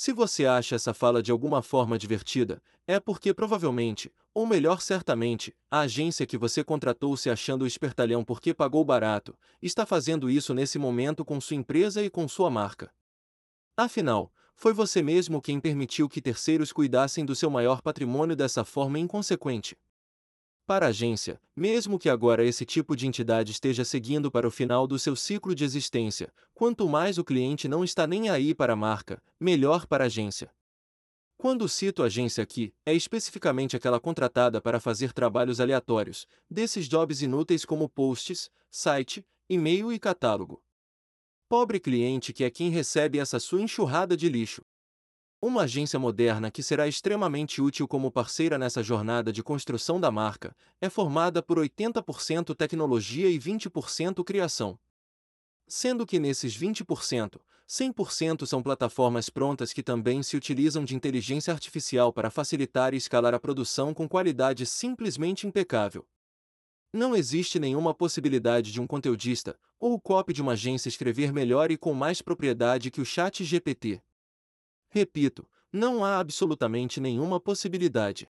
Se 0.00 0.12
você 0.12 0.46
acha 0.46 0.76
essa 0.76 0.94
fala 0.94 1.20
de 1.20 1.32
alguma 1.32 1.60
forma 1.60 1.98
divertida, 1.98 2.62
é 2.86 3.00
porque 3.00 3.34
provavelmente, 3.34 4.12
ou 4.32 4.46
melhor 4.46 4.80
certamente, 4.80 5.52
a 5.68 5.80
agência 5.80 6.24
que 6.24 6.38
você 6.38 6.62
contratou 6.62 7.16
se 7.16 7.28
achando 7.28 7.66
espertalhão 7.66 8.22
porque 8.22 8.54
pagou 8.54 8.84
barato, 8.84 9.36
está 9.60 9.84
fazendo 9.84 10.30
isso 10.30 10.54
nesse 10.54 10.78
momento 10.78 11.24
com 11.24 11.40
sua 11.40 11.56
empresa 11.56 12.00
e 12.00 12.08
com 12.08 12.28
sua 12.28 12.48
marca. 12.48 12.94
Afinal, 13.76 14.32
foi 14.54 14.72
você 14.72 15.02
mesmo 15.02 15.42
quem 15.42 15.58
permitiu 15.58 16.08
que 16.08 16.22
terceiros 16.22 16.70
cuidassem 16.70 17.24
do 17.24 17.34
seu 17.34 17.50
maior 17.50 17.82
patrimônio 17.82 18.36
dessa 18.36 18.64
forma 18.64 19.00
inconsequente. 19.00 19.76
Para 20.68 20.84
a 20.84 20.88
agência, 20.90 21.40
mesmo 21.56 21.98
que 21.98 22.10
agora 22.10 22.44
esse 22.44 22.66
tipo 22.66 22.94
de 22.94 23.06
entidade 23.06 23.52
esteja 23.52 23.86
seguindo 23.86 24.30
para 24.30 24.46
o 24.46 24.50
final 24.50 24.86
do 24.86 24.98
seu 24.98 25.16
ciclo 25.16 25.54
de 25.54 25.64
existência, 25.64 26.30
quanto 26.52 26.86
mais 26.86 27.16
o 27.16 27.24
cliente 27.24 27.66
não 27.66 27.82
está 27.82 28.06
nem 28.06 28.28
aí 28.28 28.54
para 28.54 28.74
a 28.74 28.76
marca, 28.76 29.18
melhor 29.40 29.86
para 29.86 30.04
a 30.04 30.08
agência. 30.08 30.52
Quando 31.38 31.66
cito 31.70 32.02
agência 32.02 32.44
aqui, 32.44 32.74
é 32.84 32.92
especificamente 32.92 33.76
aquela 33.76 33.98
contratada 33.98 34.60
para 34.60 34.78
fazer 34.78 35.14
trabalhos 35.14 35.58
aleatórios, 35.58 36.26
desses 36.50 36.86
jobs 36.86 37.22
inúteis 37.22 37.64
como 37.64 37.88
posts, 37.88 38.50
site, 38.70 39.26
e-mail 39.48 39.90
e 39.90 39.98
catálogo. 39.98 40.62
Pobre 41.48 41.80
cliente 41.80 42.30
que 42.30 42.44
é 42.44 42.50
quem 42.50 42.68
recebe 42.68 43.18
essa 43.18 43.40
sua 43.40 43.62
enxurrada 43.62 44.14
de 44.14 44.28
lixo. 44.28 44.62
Uma 45.40 45.62
agência 45.62 46.00
moderna 46.00 46.50
que 46.50 46.64
será 46.64 46.88
extremamente 46.88 47.62
útil 47.62 47.86
como 47.86 48.10
parceira 48.10 48.58
nessa 48.58 48.82
jornada 48.82 49.32
de 49.32 49.40
construção 49.40 50.00
da 50.00 50.10
marca 50.10 50.52
é 50.80 50.90
formada 50.90 51.40
por 51.40 51.58
80% 51.58 52.56
tecnologia 52.56 53.30
e 53.30 53.38
20% 53.38 54.24
criação. 54.24 54.76
Sendo 55.68 56.04
que 56.04 56.18
nesses 56.18 56.58
20%, 56.58 57.38
100% 57.68 58.46
são 58.46 58.60
plataformas 58.60 59.30
prontas 59.30 59.72
que 59.72 59.80
também 59.80 60.24
se 60.24 60.36
utilizam 60.36 60.84
de 60.84 60.96
inteligência 60.96 61.52
artificial 61.52 62.12
para 62.12 62.30
facilitar 62.30 62.92
e 62.92 62.96
escalar 62.96 63.32
a 63.32 63.38
produção 63.38 63.94
com 63.94 64.08
qualidade 64.08 64.66
simplesmente 64.66 65.46
impecável. 65.46 66.04
Não 66.92 67.14
existe 67.14 67.60
nenhuma 67.60 67.94
possibilidade 67.94 68.72
de 68.72 68.80
um 68.80 68.88
conteudista 68.88 69.56
ou 69.78 69.92
o 69.92 70.00
copy 70.00 70.32
de 70.32 70.42
uma 70.42 70.54
agência 70.54 70.88
escrever 70.88 71.32
melhor 71.32 71.70
e 71.70 71.78
com 71.78 71.94
mais 71.94 72.20
propriedade 72.20 72.90
que 72.90 73.00
o 73.00 73.04
Chat 73.04 73.44
GPT. 73.44 74.02
Repito, 74.90 75.46
não 75.72 76.04
há 76.04 76.18
absolutamente 76.18 77.00
nenhuma 77.00 77.38
possibilidade. 77.38 78.28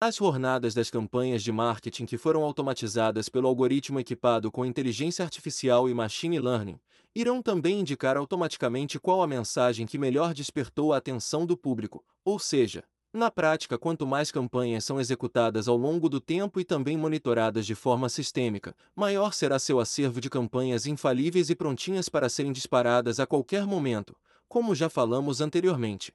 As 0.00 0.16
jornadas 0.16 0.74
das 0.74 0.90
campanhas 0.90 1.42
de 1.42 1.52
marketing 1.52 2.06
que 2.06 2.18
foram 2.18 2.42
automatizadas 2.42 3.28
pelo 3.28 3.46
algoritmo 3.46 4.00
equipado 4.00 4.50
com 4.50 4.66
inteligência 4.66 5.24
artificial 5.24 5.88
e 5.88 5.94
machine 5.94 6.40
learning 6.40 6.78
irão 7.14 7.42
também 7.42 7.80
indicar 7.80 8.16
automaticamente 8.16 8.98
qual 8.98 9.22
a 9.22 9.26
mensagem 9.26 9.86
que 9.86 9.98
melhor 9.98 10.34
despertou 10.34 10.92
a 10.92 10.96
atenção 10.96 11.46
do 11.46 11.56
público, 11.56 12.04
ou 12.24 12.38
seja, 12.38 12.82
na 13.12 13.30
prática, 13.30 13.76
quanto 13.76 14.06
mais 14.06 14.32
campanhas 14.32 14.86
são 14.86 14.98
executadas 14.98 15.68
ao 15.68 15.76
longo 15.76 16.08
do 16.08 16.18
tempo 16.18 16.58
e 16.58 16.64
também 16.64 16.96
monitoradas 16.96 17.66
de 17.66 17.74
forma 17.74 18.08
sistêmica, 18.08 18.74
maior 18.96 19.34
será 19.34 19.58
seu 19.58 19.78
acervo 19.78 20.18
de 20.18 20.30
campanhas 20.30 20.86
infalíveis 20.86 21.50
e 21.50 21.54
prontinhas 21.54 22.08
para 22.08 22.30
serem 22.30 22.52
disparadas 22.52 23.20
a 23.20 23.26
qualquer 23.26 23.66
momento, 23.66 24.16
como 24.52 24.74
já 24.74 24.90
falamos 24.90 25.40
anteriormente. 25.40 26.12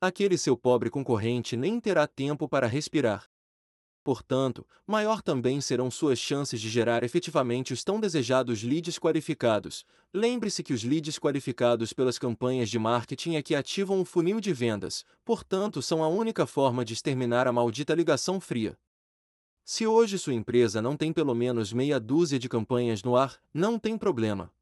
Aquele 0.00 0.38
seu 0.38 0.56
pobre 0.56 0.88
concorrente 0.88 1.56
nem 1.56 1.80
terá 1.80 2.06
tempo 2.06 2.48
para 2.48 2.68
respirar. 2.68 3.28
Portanto, 4.04 4.64
maior 4.86 5.20
também 5.20 5.60
serão 5.60 5.90
suas 5.90 6.20
chances 6.20 6.60
de 6.60 6.68
gerar 6.68 7.02
efetivamente 7.02 7.72
os 7.72 7.82
tão 7.82 7.98
desejados 7.98 8.62
leads 8.62 9.00
qualificados. 9.00 9.84
Lembre-se 10.14 10.62
que 10.62 10.72
os 10.72 10.84
leads 10.84 11.18
qualificados 11.18 11.92
pelas 11.92 12.20
campanhas 12.20 12.70
de 12.70 12.78
marketing 12.78 13.34
é 13.34 13.42
que 13.42 13.56
ativam 13.56 14.00
o 14.00 14.04
funil 14.04 14.40
de 14.40 14.52
vendas, 14.52 15.04
portanto, 15.24 15.82
são 15.82 16.04
a 16.04 16.08
única 16.08 16.46
forma 16.46 16.84
de 16.84 16.92
exterminar 16.92 17.48
a 17.48 17.52
maldita 17.52 17.96
ligação 17.96 18.40
fria. 18.40 18.78
Se 19.64 19.84
hoje 19.88 20.20
sua 20.20 20.34
empresa 20.34 20.80
não 20.80 20.96
tem 20.96 21.12
pelo 21.12 21.34
menos 21.34 21.72
meia 21.72 21.98
dúzia 21.98 22.38
de 22.38 22.48
campanhas 22.48 23.02
no 23.02 23.16
ar, 23.16 23.42
não 23.52 23.76
tem 23.76 23.98
problema. 23.98 24.52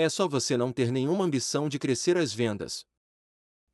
É 0.00 0.08
só 0.08 0.28
você 0.28 0.56
não 0.56 0.70
ter 0.70 0.92
nenhuma 0.92 1.24
ambição 1.24 1.68
de 1.68 1.76
crescer 1.76 2.16
as 2.16 2.32
vendas. 2.32 2.86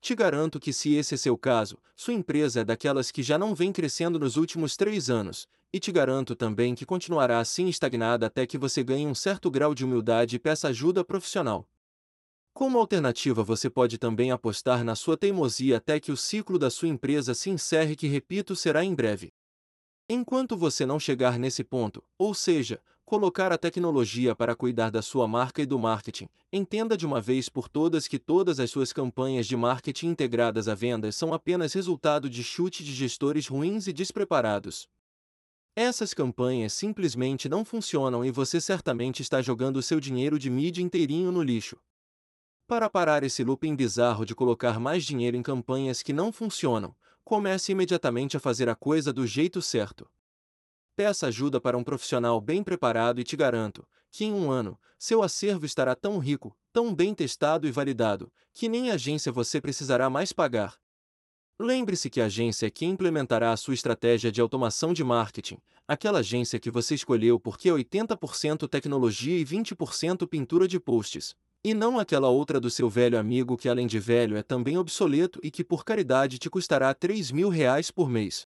Te 0.01 0.15
garanto 0.15 0.59
que, 0.59 0.73
se 0.73 0.95
esse 0.95 1.17
é 1.17 1.19
seu 1.19 1.37
caso, 1.37 1.79
sua 1.95 2.15
empresa 2.15 2.63
é 2.63 2.65
daquelas 2.65 3.11
que 3.11 3.23
já 3.23 3.37
não 3.37 3.55
vem 3.55 3.71
crescendo 3.71 4.19
nos 4.19 4.39
últimos 4.39 4.75
três 4.75 5.11
anos, 5.11 5.47
e 5.71 5.79
te 5.79 5.93
garanto 5.93 6.35
também 6.35 6.75
que 6.75 6.87
continuará 6.87 7.41
assim 7.41 7.69
estagnada 7.69 8.25
até 8.25 8.47
que 8.47 8.57
você 8.57 8.83
ganhe 8.83 9.07
um 9.07 9.15
certo 9.15 9.51
grau 9.51 9.75
de 9.75 9.85
humildade 9.85 10.37
e 10.37 10.39
peça 10.39 10.69
ajuda 10.69 11.05
profissional. 11.05 11.69
Como 12.55 12.79
alternativa, 12.79 13.45
você 13.45 13.69
pode 13.69 13.99
também 13.99 14.31
apostar 14.31 14.83
na 14.83 14.95
sua 14.95 15.19
teimosia 15.19 15.77
até 15.77 16.01
que 16.01 16.11
o 16.11 16.17
ciclo 16.17 16.59
da 16.59 16.71
sua 16.71 16.89
empresa 16.89 17.35
se 17.35 17.51
encerre, 17.51 17.95
que 17.95 18.07
repito, 18.07 18.57
será 18.57 18.83
em 18.83 18.95
breve. 18.95 19.31
Enquanto 20.09 20.57
você 20.57 20.87
não 20.87 20.99
chegar 20.99 21.39
nesse 21.39 21.63
ponto, 21.63 22.03
ou 22.17 22.33
seja, 22.33 22.81
colocar 23.05 23.53
a 23.53 23.59
tecnologia 23.59 24.35
para 24.35 24.57
cuidar 24.57 24.91
da 24.91 25.03
sua 25.03 25.29
marca 25.29 25.61
e 25.61 25.67
do 25.67 25.79
marketing. 25.79 26.29
Entenda 26.53 26.97
de 26.97 27.05
uma 27.05 27.21
vez 27.21 27.49
por 27.49 27.69
todas 27.69 28.09
que 28.09 28.19
todas 28.19 28.59
as 28.59 28.71
suas 28.71 28.93
campanhas 28.93 29.47
de 29.47 29.57
marketing 29.57 30.09
integradas 30.09 30.69
a 30.69 30.75
vendas 30.75 31.15
são 31.15 31.35
apenas 31.35 31.75
resultado 31.75 32.31
de 32.31 32.43
chute 32.43 32.83
de 32.83 32.93
gestores 32.93 33.47
ruins 33.47 33.87
e 33.87 33.93
despreparados. 33.93 34.89
Essas 35.77 36.15
campanhas 36.15 36.73
simplesmente 36.73 37.49
não 37.49 37.65
funcionam 37.65 38.25
e 38.25 38.31
você 38.31 38.61
certamente 38.61 39.21
está 39.21 39.43
jogando 39.43 39.83
seu 39.83 39.99
dinheiro 40.01 40.39
de 40.39 40.49
mídia 40.49 40.83
inteirinho 40.83 41.33
no 41.33 41.43
lixo. 41.43 41.77
Para 42.67 42.89
parar 42.89 43.23
esse 43.23 43.45
looping 43.45 43.77
bizarro 43.77 44.25
de 44.25 44.35
colocar 44.35 44.81
mais 44.81 45.05
dinheiro 45.05 45.37
em 45.37 45.43
campanhas 45.43 46.01
que 46.01 46.13
não 46.13 46.33
funcionam, 46.33 46.95
comece 47.23 47.73
imediatamente 47.73 48.37
a 48.37 48.41
fazer 48.41 48.69
a 48.69 48.75
coisa 48.75 49.13
do 49.13 49.27
jeito 49.27 49.61
certo. 49.61 50.09
Peça 50.97 51.27
ajuda 51.27 51.61
para 51.61 51.77
um 51.77 51.83
profissional 51.83 52.41
bem 52.41 52.63
preparado 52.63 53.21
e 53.21 53.25
te 53.25 53.37
garanto 53.37 53.85
que 54.13 54.25
em 54.25 54.33
um 54.33 54.49
ano, 54.49 54.79
seu 54.97 55.25
acervo 55.25 55.67
estará 55.67 55.97
tão 55.97 56.19
rico, 56.19 56.57
tão 56.73 56.95
bem 56.95 57.13
testado 57.13 57.67
e 57.67 57.73
validado, 57.73 58.33
que 58.53 58.69
nem 58.69 58.93
agência 58.93 59.33
você 59.33 59.61
precisará 59.61 60.09
mais 60.09 60.33
pagar. 60.33 60.77
Lembre-se 61.59 62.09
que 62.09 62.21
a 62.21 62.27
agência 62.27 62.69
é 62.69 62.71
quem 62.71 62.91
implementará 62.91 63.51
a 63.51 63.57
sua 63.57 63.75
estratégia 63.75 64.31
de 64.31 64.41
automação 64.41 64.93
de 64.93 65.03
marketing, 65.03 65.59
aquela 65.89 66.21
agência 66.21 66.61
que 66.61 66.71
você 66.71 66.95
escolheu 66.95 67.41
porque 67.41 67.69
é 67.69 67.73
80% 67.73 68.69
tecnologia 68.69 69.37
e 69.37 69.45
20% 69.45 70.29
pintura 70.29 70.69
de 70.69 70.79
posts, 70.79 71.35
e 71.65 71.75
não 71.75 71.99
aquela 71.99 72.29
outra 72.29 72.61
do 72.61 72.71
seu 72.71 72.89
velho 72.89 73.19
amigo 73.19 73.57
que 73.57 73.69
além 73.69 73.89
de 73.89 73.99
velho 73.99 74.37
é 74.37 74.45
também 74.45 74.79
obsoleto 74.79 75.41
e 75.43 75.51
que 75.51 75.65
por 75.65 75.85
caridade 75.85 76.39
te 76.39 76.49
custará 76.49 76.95
3 76.95 77.33
mil 77.33 77.49
reais 77.49 77.91
por 77.91 78.09
mês. 78.09 78.47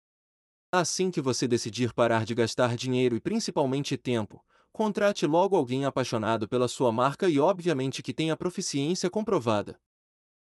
Assim 0.75 1.11
que 1.11 1.21
você 1.21 1.47
decidir 1.47 1.93
parar 1.93 2.25
de 2.25 2.33
gastar 2.33 2.75
dinheiro 2.75 3.15
e 3.15 3.19
principalmente 3.19 3.95
tempo, 3.95 4.43
contrate 4.71 5.27
logo 5.27 5.55
alguém 5.55 5.85
apaixonado 5.85 6.49
pela 6.49 6.67
sua 6.67 6.91
marca 6.91 7.29
e 7.29 7.39
obviamente 7.39 8.01
que 8.01 8.11
tenha 8.11 8.35
proficiência 8.35 9.07
comprovada. 9.07 9.79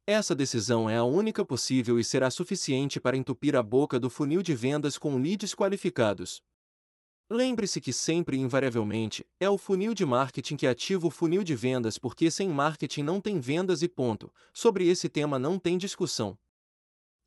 Essa 0.07 0.35
decisão 0.35 0.89
é 0.89 0.97
a 0.97 1.05
única 1.05 1.45
possível 1.45 2.01
e 2.01 2.03
será 2.03 2.31
suficiente 2.31 2.99
para 2.99 3.15
entupir 3.15 3.55
a 3.55 3.63
boca 3.63 4.01
do 4.01 4.09
funil 4.09 4.41
de 4.41 4.55
vendas 4.55 4.97
com 4.97 5.19
leads 5.19 5.55
qualificados. 5.55 6.43
Lembre-se 7.29 7.79
que 7.79 7.93
sempre 7.93 8.39
e 8.39 8.41
invariavelmente 8.41 9.23
é 9.39 9.51
o 9.51 9.59
funil 9.59 9.93
de 9.93 10.07
marketing 10.07 10.57
que 10.57 10.67
ativa 10.67 11.07
o 11.07 11.11
funil 11.11 11.45
de 11.45 11.55
vendas 11.55 11.99
porque 11.99 12.31
sem 12.31 12.49
marketing 12.49 13.03
não 13.03 13.21
tem 13.21 13.39
vendas 13.39 13.83
e 13.83 13.89
ponto. 13.89 14.33
Sobre 14.51 14.89
esse 14.89 15.11
tema 15.11 15.39
não 15.39 15.59
tem 15.59 15.77
discussão. 15.77 16.39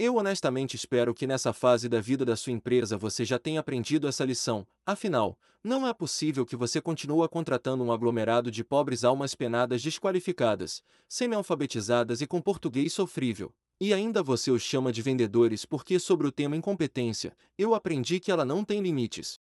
Eu 0.02 0.16
honestamente 0.16 0.78
espero 0.78 1.14
que 1.14 1.28
nessa 1.28 1.52
fase 1.52 1.90
da 1.90 2.00
vida 2.00 2.24
da 2.24 2.38
sua 2.38 2.54
empresa 2.54 2.98
você 2.98 3.26
já 3.26 3.38
tenha 3.38 3.60
aprendido 3.60 4.08
essa 4.08 4.24
lição, 4.24 4.66
afinal, 4.86 5.38
não 5.62 5.86
é 5.86 5.94
possível 5.94 6.46
que 6.46 6.56
você 6.56 6.80
continue 6.80 7.28
contratando 7.28 7.84
um 7.84 7.92
aglomerado 7.92 8.50
de 8.50 8.64
pobres 8.64 9.04
almas 9.04 9.36
penadas 9.36 9.84
desqualificadas, 9.84 10.82
semi-alfabetizadas 11.06 12.22
e 12.22 12.28
com 12.28 12.42
português 12.42 12.94
sofrível. 12.94 13.54
E 13.78 13.94
ainda 13.94 14.24
você 14.24 14.50
os 14.52 14.62
chama 14.62 14.94
de 14.94 15.02
vendedores 15.02 15.66
porque 15.66 16.00
sobre 16.00 16.26
o 16.26 16.32
tema 16.32 16.56
incompetência, 16.56 17.36
eu 17.58 17.76
aprendi 17.76 18.22
que 18.22 18.32
ela 18.32 18.46
não 18.46 18.64
tem 18.64 18.82
limites. 18.82 19.38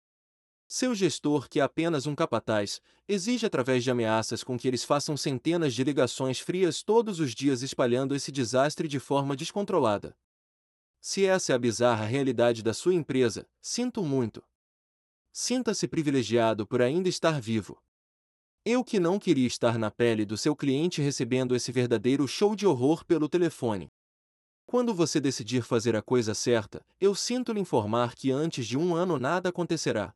Seu 0.67 0.93
gestor, 0.93 1.49
que 1.49 1.61
é 1.61 1.63
apenas 1.63 2.05
um 2.05 2.13
capataz, 2.13 2.79
exige 3.07 3.47
através 3.47 3.83
de 3.83 3.89
ameaças 3.89 4.43
com 4.43 4.55
que 4.55 4.67
eles 4.67 4.83
façam 4.83 5.17
centenas 5.17 5.73
de 5.73 5.83
ligações 5.83 6.39
frias 6.39 6.83
todos 6.83 7.19
os 7.19 7.33
dias 7.33 7.63
espalhando 7.63 8.13
esse 8.13 8.31
desastre 8.31 8.87
de 8.87 8.99
forma 8.99 9.35
descontrolada. 9.35 10.15
Se 11.05 11.25
essa 11.25 11.51
é 11.51 11.55
a 11.55 11.59
bizarra 11.59 12.05
realidade 12.05 12.63
da 12.63 12.73
sua 12.73 12.93
empresa, 12.93 13.45
sinto 13.61 14.01
muito. 14.01 14.41
Sinta-se 15.33 15.85
privilegiado 15.85 16.65
por 16.65 16.81
ainda 16.81 17.09
estar 17.09 17.41
vivo. 17.41 17.77
Eu 18.63 18.85
que 18.85 19.01
não 19.01 19.19
queria 19.19 19.45
estar 19.45 19.77
na 19.77 19.91
pele 19.91 20.25
do 20.25 20.37
seu 20.37 20.55
cliente 20.55 21.01
recebendo 21.01 21.57
esse 21.57 21.73
verdadeiro 21.73 22.25
show 22.25 22.55
de 22.55 22.65
horror 22.65 23.03
pelo 23.03 23.27
telefone. 23.27 23.91
Quando 24.65 24.93
você 24.93 25.19
decidir 25.19 25.63
fazer 25.63 25.93
a 25.93 26.01
coisa 26.01 26.33
certa, 26.33 26.85
eu 27.01 27.13
sinto 27.13 27.51
lhe 27.51 27.59
informar 27.59 28.15
que 28.15 28.31
antes 28.31 28.65
de 28.65 28.77
um 28.77 28.95
ano 28.95 29.19
nada 29.19 29.49
acontecerá. 29.49 30.15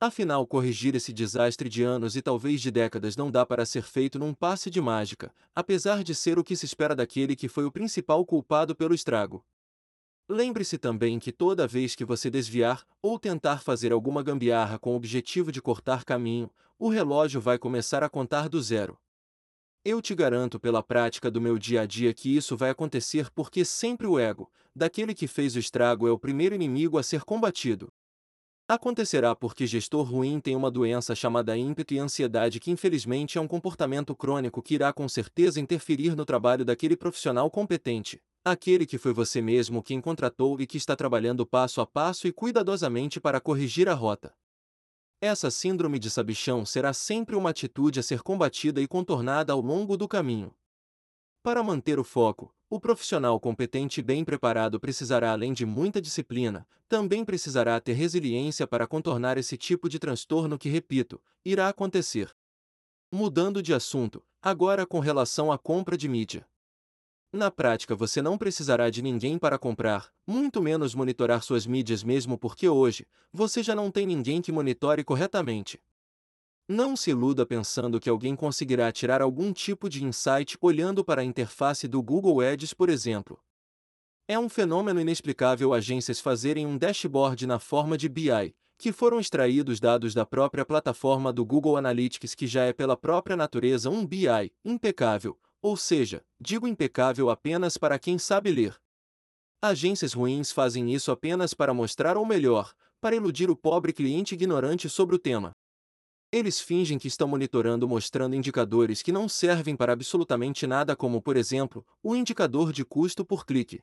Afinal, 0.00 0.44
corrigir 0.48 0.96
esse 0.96 1.12
desastre 1.12 1.68
de 1.68 1.84
anos 1.84 2.16
e 2.16 2.22
talvez 2.22 2.60
de 2.60 2.72
décadas 2.72 3.16
não 3.16 3.30
dá 3.30 3.46
para 3.46 3.64
ser 3.64 3.84
feito 3.84 4.18
num 4.18 4.34
passe 4.34 4.68
de 4.68 4.80
mágica, 4.80 5.32
apesar 5.54 6.02
de 6.02 6.12
ser 6.12 6.40
o 6.40 6.44
que 6.44 6.56
se 6.56 6.66
espera 6.66 6.96
daquele 6.96 7.36
que 7.36 7.46
foi 7.46 7.64
o 7.64 7.70
principal 7.70 8.26
culpado 8.26 8.74
pelo 8.74 8.96
estrago. 8.96 9.44
Lembre-se 10.28 10.78
também 10.78 11.18
que 11.18 11.32
toda 11.32 11.66
vez 11.66 11.94
que 11.94 12.04
você 12.04 12.30
desviar 12.30 12.86
ou 13.02 13.18
tentar 13.18 13.58
fazer 13.58 13.92
alguma 13.92 14.22
gambiarra 14.22 14.78
com 14.78 14.92
o 14.92 14.96
objetivo 14.96 15.50
de 15.50 15.60
cortar 15.60 16.04
caminho, 16.04 16.50
o 16.78 16.88
relógio 16.88 17.40
vai 17.40 17.58
começar 17.58 18.02
a 18.02 18.08
contar 18.08 18.48
do 18.48 18.62
zero. 18.62 18.98
Eu 19.84 20.00
te 20.00 20.14
garanto 20.14 20.60
pela 20.60 20.82
prática 20.82 21.28
do 21.28 21.40
meu 21.40 21.58
dia 21.58 21.80
a 21.80 21.86
dia 21.86 22.14
que 22.14 22.36
isso 22.36 22.56
vai 22.56 22.70
acontecer 22.70 23.28
porque 23.30 23.64
sempre 23.64 24.06
o 24.06 24.18
ego, 24.18 24.48
daquele 24.74 25.12
que 25.12 25.26
fez 25.26 25.56
o 25.56 25.58
estrago, 25.58 26.06
é 26.06 26.10
o 26.12 26.18
primeiro 26.18 26.54
inimigo 26.54 26.98
a 26.98 27.02
ser 27.02 27.24
combatido. 27.24 27.92
Acontecerá 28.68 29.34
porque 29.34 29.66
gestor 29.66 30.08
ruim 30.08 30.40
tem 30.40 30.54
uma 30.54 30.70
doença 30.70 31.16
chamada 31.16 31.56
ímpeto 31.56 31.94
e 31.94 31.98
ansiedade 31.98 32.60
que 32.60 32.70
infelizmente 32.70 33.36
é 33.36 33.40
um 33.40 33.48
comportamento 33.48 34.14
crônico 34.14 34.62
que 34.62 34.74
irá 34.74 34.92
com 34.92 35.08
certeza 35.08 35.60
interferir 35.60 36.14
no 36.14 36.24
trabalho 36.24 36.64
daquele 36.64 36.96
profissional 36.96 37.50
competente, 37.50 38.22
aquele 38.44 38.86
que 38.86 38.98
foi 38.98 39.12
você 39.12 39.40
mesmo 39.40 39.82
quem 39.82 40.00
contratou 40.00 40.60
e 40.60 40.66
que 40.66 40.76
está 40.76 40.96
trabalhando 40.96 41.46
passo 41.46 41.80
a 41.80 41.86
passo 41.86 42.26
e 42.26 42.32
cuidadosamente 42.32 43.20
para 43.20 43.40
corrigir 43.40 43.88
a 43.88 43.94
rota. 43.94 44.34
Essa 45.20 45.50
síndrome 45.50 46.00
de 46.00 46.10
sabichão 46.10 46.66
será 46.66 46.92
sempre 46.92 47.36
uma 47.36 47.50
atitude 47.50 48.00
a 48.00 48.02
ser 48.02 48.22
combatida 48.22 48.80
e 48.80 48.88
contornada 48.88 49.52
ao 49.52 49.60
longo 49.60 49.96
do 49.96 50.08
caminho. 50.08 50.52
Para 51.42 51.62
manter 51.62 51.98
o 51.98 52.04
foco, 52.04 52.52
o 52.68 52.80
profissional 52.80 53.38
competente 53.38 54.00
e 54.00 54.02
bem 54.02 54.24
preparado 54.24 54.80
precisará, 54.80 55.32
além 55.32 55.52
de 55.52 55.64
muita 55.64 56.00
disciplina, 56.00 56.66
também 56.88 57.24
precisará 57.24 57.80
ter 57.80 57.92
resiliência 57.92 58.66
para 58.66 58.86
contornar 58.86 59.38
esse 59.38 59.56
tipo 59.56 59.88
de 59.88 59.98
transtorno 59.98 60.58
que, 60.58 60.68
repito, 60.68 61.22
irá 61.44 61.68
acontecer. 61.68 62.34
Mudando 63.12 63.62
de 63.62 63.74
assunto, 63.74 64.24
agora 64.40 64.86
com 64.86 65.00
relação 65.00 65.52
à 65.52 65.58
compra 65.58 65.96
de 65.96 66.08
mídia. 66.08 66.46
Na 67.32 67.50
prática, 67.50 67.96
você 67.96 68.20
não 68.20 68.36
precisará 68.36 68.90
de 68.90 69.00
ninguém 69.00 69.38
para 69.38 69.58
comprar, 69.58 70.12
muito 70.26 70.60
menos 70.60 70.94
monitorar 70.94 71.42
suas 71.42 71.66
mídias, 71.66 72.04
mesmo 72.04 72.36
porque 72.36 72.68
hoje, 72.68 73.06
você 73.32 73.62
já 73.62 73.74
não 73.74 73.90
tem 73.90 74.06
ninguém 74.06 74.42
que 74.42 74.52
monitore 74.52 75.02
corretamente. 75.02 75.80
Não 76.68 76.94
se 76.94 77.10
iluda 77.10 77.46
pensando 77.46 77.98
que 77.98 78.10
alguém 78.10 78.36
conseguirá 78.36 78.92
tirar 78.92 79.22
algum 79.22 79.50
tipo 79.50 79.88
de 79.88 80.04
insight 80.04 80.58
olhando 80.60 81.02
para 81.02 81.22
a 81.22 81.24
interface 81.24 81.88
do 81.88 82.02
Google 82.02 82.42
Ads, 82.42 82.74
por 82.74 82.90
exemplo. 82.90 83.40
É 84.28 84.38
um 84.38 84.50
fenômeno 84.50 85.00
inexplicável 85.00 85.72
agências 85.72 86.20
fazerem 86.20 86.66
um 86.66 86.76
dashboard 86.76 87.46
na 87.46 87.58
forma 87.58 87.96
de 87.96 88.10
BI, 88.10 88.54
que 88.76 88.92
foram 88.92 89.18
extraídos 89.18 89.80
dados 89.80 90.12
da 90.12 90.26
própria 90.26 90.66
plataforma 90.66 91.32
do 91.32 91.46
Google 91.46 91.78
Analytics, 91.78 92.34
que 92.34 92.46
já 92.46 92.64
é 92.64 92.74
pela 92.74 92.96
própria 92.96 93.36
natureza 93.36 93.88
um 93.88 94.06
BI 94.06 94.52
impecável, 94.64 95.38
ou 95.62 95.76
seja, 95.76 96.24
digo 96.40 96.66
impecável 96.66 97.30
apenas 97.30 97.78
para 97.78 97.98
quem 97.98 98.18
sabe 98.18 98.50
ler. 98.50 98.76
Agências 99.62 100.12
ruins 100.12 100.50
fazem 100.50 100.92
isso 100.92 101.12
apenas 101.12 101.54
para 101.54 101.72
mostrar 101.72 102.16
ou 102.16 102.26
melhor, 102.26 102.74
para 103.00 103.14
iludir 103.14 103.48
o 103.48 103.56
pobre 103.56 103.92
cliente 103.92 104.34
ignorante 104.34 104.88
sobre 104.88 105.14
o 105.14 105.18
tema. 105.18 105.52
Eles 106.32 106.60
fingem 106.60 106.98
que 106.98 107.06
estão 107.06 107.28
monitorando 107.28 107.86
mostrando 107.86 108.34
indicadores 108.34 109.02
que 109.02 109.12
não 109.12 109.28
servem 109.28 109.76
para 109.76 109.92
absolutamente 109.92 110.66
nada, 110.66 110.96
como, 110.96 111.22
por 111.22 111.36
exemplo, 111.36 111.86
o 112.02 112.16
indicador 112.16 112.72
de 112.72 112.84
custo 112.84 113.24
por 113.24 113.46
clique. 113.46 113.80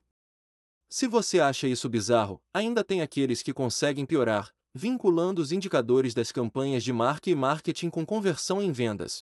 Se 0.89 1.07
você 1.07 1.39
acha 1.39 1.67
isso 1.67 1.88
bizarro, 1.88 2.41
ainda 2.51 2.83
tem 2.83 3.01
aqueles 3.01 3.43
que 3.43 3.53
conseguem 3.53 4.05
piorar, 4.05 4.51
vinculando 4.74 5.41
os 5.41 5.51
indicadores 5.51 6.15
das 6.15 6.31
campanhas 6.31 6.83
de 6.83 6.91
marca 6.91 7.29
e 7.29 7.36
marketing 7.36 7.89
com 7.89 8.05
conversão 8.05 8.62
em 8.62 8.71
vendas. 8.71 9.24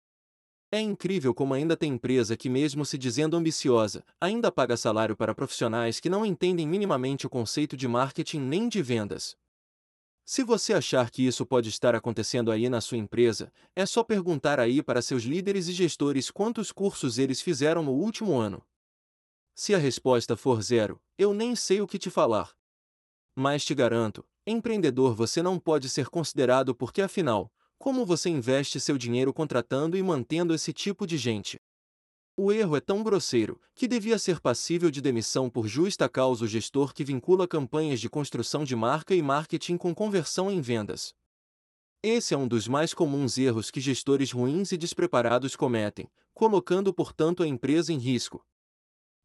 É 0.74 0.80
incrível 0.80 1.34
como 1.34 1.54
ainda 1.54 1.76
tem 1.76 1.92
empresa 1.92 2.38
que, 2.38 2.50
mesmo 2.50 2.86
se 2.86 2.98
dizendo 2.98 3.36
ambiciosa, 3.36 4.06
ainda 4.22 4.50
paga 4.50 4.78
salário 4.78 5.18
para 5.18 5.36
profissionais 5.36 6.00
que 6.00 6.10
não 6.10 6.26
entendem 6.26 6.66
minimamente 6.66 7.28
o 7.28 7.30
conceito 7.30 7.76
de 7.76 7.90
marketing 7.90 8.40
nem 8.40 8.70
de 8.70 8.82
vendas. 8.82 9.36
Se 10.24 10.46
você 10.46 10.74
achar 10.74 11.12
que 11.12 11.28
isso 11.28 11.46
pode 11.46 11.68
estar 11.68 11.94
acontecendo 11.94 12.52
aí 12.52 12.70
na 12.70 12.80
sua 12.80 12.98
empresa, 12.98 13.52
é 13.76 13.86
só 13.86 14.02
perguntar 14.02 14.62
aí 14.62 14.82
para 14.82 15.02
seus 15.02 15.24
líderes 15.24 15.68
e 15.68 15.74
gestores 15.74 16.32
quantos 16.32 16.72
cursos 16.72 17.18
eles 17.18 17.42
fizeram 17.42 17.84
no 17.84 17.92
último 17.92 18.38
ano. 18.38 18.64
Se 19.54 19.76
a 19.76 19.78
resposta 19.78 20.38
for 20.38 20.62
zero, 20.62 21.02
eu 21.18 21.34
nem 21.34 21.54
sei 21.54 21.82
o 21.82 21.88
que 21.88 22.00
te 22.00 22.10
falar. 22.10 22.56
Mas 23.36 23.66
te 23.66 23.76
garanto, 23.76 24.26
empreendedor 24.48 25.16
você 25.16 25.44
não 25.44 25.60
pode 25.60 25.90
ser 25.90 26.08
considerado 26.08 26.74
porque 26.74 27.02
afinal, 27.02 27.52
como 27.82 28.06
você 28.06 28.30
investe 28.30 28.80
seu 28.80 28.96
dinheiro 28.96 29.34
contratando 29.34 29.98
e 29.98 30.04
mantendo 30.04 30.54
esse 30.54 30.72
tipo 30.72 31.08
de 31.08 31.18
gente? 31.18 31.60
O 32.38 32.52
erro 32.52 32.78
é 32.78 32.80
tão 32.80 33.02
grosseiro 33.02 33.60
que 33.74 33.88
devia 33.88 34.20
ser 34.20 34.40
passível 34.40 34.92
de 34.92 35.02
demissão 35.02 35.50
por 35.50 35.68
justa 35.68 36.08
causa 36.08 36.46
o 36.46 36.48
gestor 36.48 36.94
que 36.94 37.04
vincula 37.04 37.48
campanhas 37.48 38.00
de 38.00 38.08
construção 38.08 38.64
de 38.64 38.76
marca 38.76 39.16
e 39.16 39.22
marketing 39.22 39.78
com 39.78 39.96
conversão 39.96 40.52
em 40.52 40.62
vendas. 40.62 41.12
Esse 42.04 42.36
é 42.36 42.38
um 42.38 42.48
dos 42.48 42.68
mais 42.68 42.94
comuns 42.94 43.40
erros 43.40 43.72
que 43.72 43.82
gestores 43.82 44.32
ruins 44.32 44.72
e 44.72 44.78
despreparados 44.78 45.56
cometem, 45.56 46.08
colocando 46.36 46.94
portanto 46.94 47.42
a 47.42 47.48
empresa 47.48 47.92
em 47.92 47.98
risco. 47.98 48.46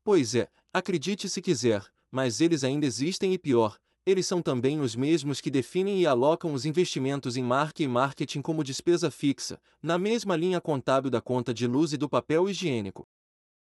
Pois 0.03 0.35
é, 0.35 0.49
acredite 0.73 1.29
se 1.29 1.43
quiser, 1.43 1.87
mas 2.11 2.41
eles 2.41 2.65
ainda 2.65 2.87
existem 2.87 3.35
e 3.35 3.39
pior, 3.39 3.79
eles 4.07 4.25
são 4.25 4.41
também 4.41 4.81
os 4.81 4.95
mesmos 4.95 5.41
que 5.41 5.51
definem 5.51 6.01
e 6.01 6.07
alocam 6.07 6.53
os 6.53 6.65
investimentos 6.65 7.37
em 7.37 7.43
marca 7.43 7.83
e 7.83 7.89
marketing 7.89 8.41
como 8.41 8.63
despesa 8.63 9.11
fixa, 9.11 9.61
na 9.83 9.99
mesma 9.99 10.37
linha 10.37 10.61
contábil 10.61 11.11
da 11.11 11.21
conta 11.21 11.53
de 11.53 11.67
luz 11.67 11.93
e 11.93 11.97
do 11.97 12.09
papel 12.09 12.49
higiênico. 12.49 13.05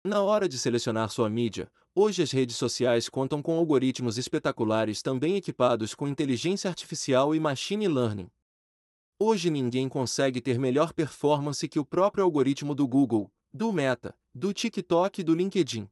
Na 0.04 0.22
hora 0.22 0.48
de 0.50 0.60
selecionar 0.60 1.10
sua 1.10 1.30
mídia, 1.30 1.72
hoje 1.96 2.22
as 2.22 2.32
redes 2.32 2.58
sociais 2.58 3.08
contam 3.08 3.42
com 3.42 3.58
algoritmos 3.58 4.18
espetaculares 4.18 5.02
também 5.02 5.38
equipados 5.38 5.96
com 5.96 6.10
inteligência 6.10 6.70
artificial 6.70 7.34
e 7.34 7.40
machine 7.40 7.88
learning. 7.88 8.30
Hoje 9.18 9.50
ninguém 9.50 9.88
consegue 9.88 10.42
ter 10.42 10.60
melhor 10.60 10.92
performance 10.92 11.68
que 11.70 11.80
o 11.80 11.86
próprio 11.86 12.26
algoritmo 12.26 12.76
do 12.76 12.86
Google, 12.86 13.32
do 13.54 13.72
Meta, 13.72 14.14
do 14.36 14.54
TikTok 14.54 15.22
e 15.22 15.24
do 15.24 15.34
LinkedIn. 15.34 15.90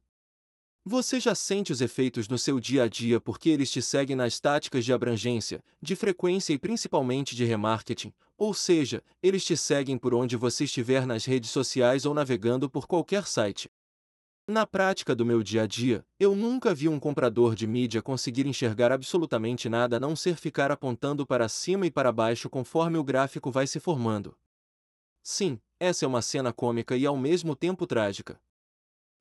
Você 0.88 1.18
já 1.18 1.34
sente 1.34 1.72
os 1.72 1.80
efeitos 1.80 2.28
no 2.28 2.38
seu 2.38 2.60
dia 2.60 2.84
a 2.84 2.88
dia 2.88 3.20
porque 3.20 3.48
eles 3.48 3.72
te 3.72 3.82
seguem 3.82 4.14
nas 4.14 4.38
táticas 4.38 4.84
de 4.84 4.92
abrangência, 4.92 5.60
de 5.82 5.96
frequência 5.96 6.52
e 6.52 6.58
principalmente 6.60 7.34
de 7.34 7.44
remarketing, 7.44 8.14
ou 8.38 8.54
seja, 8.54 9.02
eles 9.20 9.44
te 9.44 9.56
seguem 9.56 9.98
por 9.98 10.14
onde 10.14 10.36
você 10.36 10.62
estiver 10.62 11.04
nas 11.04 11.24
redes 11.24 11.50
sociais 11.50 12.06
ou 12.06 12.14
navegando 12.14 12.70
por 12.70 12.86
qualquer 12.86 13.26
site. 13.26 13.68
Na 14.46 14.64
prática 14.64 15.12
do 15.12 15.26
meu 15.26 15.42
dia 15.42 15.64
a 15.64 15.66
dia, 15.66 16.06
eu 16.20 16.36
nunca 16.36 16.72
vi 16.72 16.88
um 16.88 17.00
comprador 17.00 17.56
de 17.56 17.66
mídia 17.66 18.00
conseguir 18.00 18.46
enxergar 18.46 18.92
absolutamente 18.92 19.68
nada 19.68 19.96
a 19.96 20.00
não 20.00 20.14
ser 20.14 20.36
ficar 20.36 20.70
apontando 20.70 21.26
para 21.26 21.48
cima 21.48 21.84
e 21.84 21.90
para 21.90 22.12
baixo 22.12 22.48
conforme 22.48 22.96
o 22.96 23.02
gráfico 23.02 23.50
vai 23.50 23.66
se 23.66 23.80
formando. 23.80 24.38
Sim, 25.20 25.58
essa 25.80 26.04
é 26.04 26.08
uma 26.08 26.22
cena 26.22 26.52
cômica 26.52 26.96
e 26.96 27.04
ao 27.04 27.16
mesmo 27.16 27.56
tempo 27.56 27.88
trágica. 27.88 28.40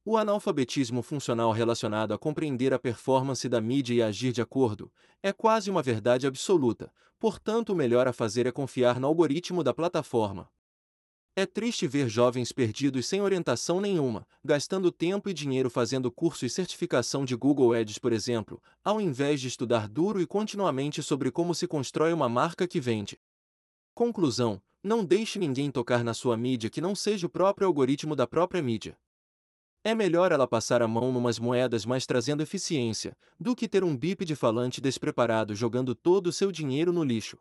O 0.08 0.18
analfabetismo 0.18 1.02
funcional 1.02 1.52
relacionado 1.52 2.14
a 2.14 2.18
compreender 2.20 2.72
a 2.72 2.78
performance 2.78 3.50
da 3.50 3.60
mídia 3.60 3.96
e 3.96 4.04
agir 4.04 4.32
de 4.32 4.40
acordo 4.40 4.94
é 5.24 5.34
quase 5.34 5.72
uma 5.72 5.82
verdade 5.82 6.28
absoluta, 6.28 6.94
portanto, 7.20 7.74
o 7.74 7.76
melhor 7.76 8.08
a 8.08 8.14
fazer 8.14 8.46
é 8.46 8.52
confiar 8.52 9.00
no 9.00 9.08
algoritmo 9.08 9.64
da 9.64 9.74
plataforma. 9.74 10.48
É 11.36 11.48
triste 11.48 11.88
ver 11.88 12.08
jovens 12.08 12.52
perdidos 12.52 13.08
sem 13.08 13.20
orientação 13.20 13.82
nenhuma, 13.82 14.28
gastando 14.44 14.92
tempo 14.92 15.28
e 15.28 15.34
dinheiro 15.34 15.72
fazendo 15.72 16.12
curso 16.12 16.46
e 16.46 16.52
certificação 16.52 17.26
de 17.26 17.36
Google 17.36 17.74
Ads, 17.74 17.98
por 17.98 18.14
exemplo, 18.14 18.62
ao 18.84 19.02
invés 19.02 19.42
de 19.42 19.48
estudar 19.48 19.90
duro 19.90 20.22
e 20.22 20.28
continuamente 20.28 21.02
sobre 21.02 21.32
como 21.32 21.56
se 21.56 21.68
constrói 21.68 22.14
uma 22.14 22.30
marca 22.30 22.68
que 22.68 22.80
vende. 22.80 23.20
Conclusão: 23.96 24.62
não 24.84 25.04
deixe 25.04 25.40
ninguém 25.40 25.72
tocar 25.72 26.04
na 26.04 26.14
sua 26.14 26.38
mídia 26.38 26.70
que 26.70 26.80
não 26.80 26.94
seja 26.94 27.26
o 27.26 27.30
próprio 27.30 27.66
algoritmo 27.66 28.16
da 28.16 28.28
própria 28.28 28.62
mídia. 28.62 28.96
É 29.88 29.94
melhor 29.94 30.32
ela 30.32 30.48
passar 30.48 30.82
a 30.82 30.88
mão 30.88 31.12
numas 31.12 31.38
moedas 31.38 31.86
mais 31.86 32.08
trazendo 32.08 32.42
eficiência, 32.42 33.16
do 33.40 33.56
que 33.56 33.68
ter 33.68 33.84
um 33.84 33.96
bip 33.96 34.26
de 34.26 34.36
falante 34.36 34.82
despreparado 34.82 35.54
jogando 35.54 35.94
todo 35.94 36.26
o 36.26 36.32
seu 36.32 36.52
dinheiro 36.52 36.92
no 36.92 37.04
lixo. 37.04 37.38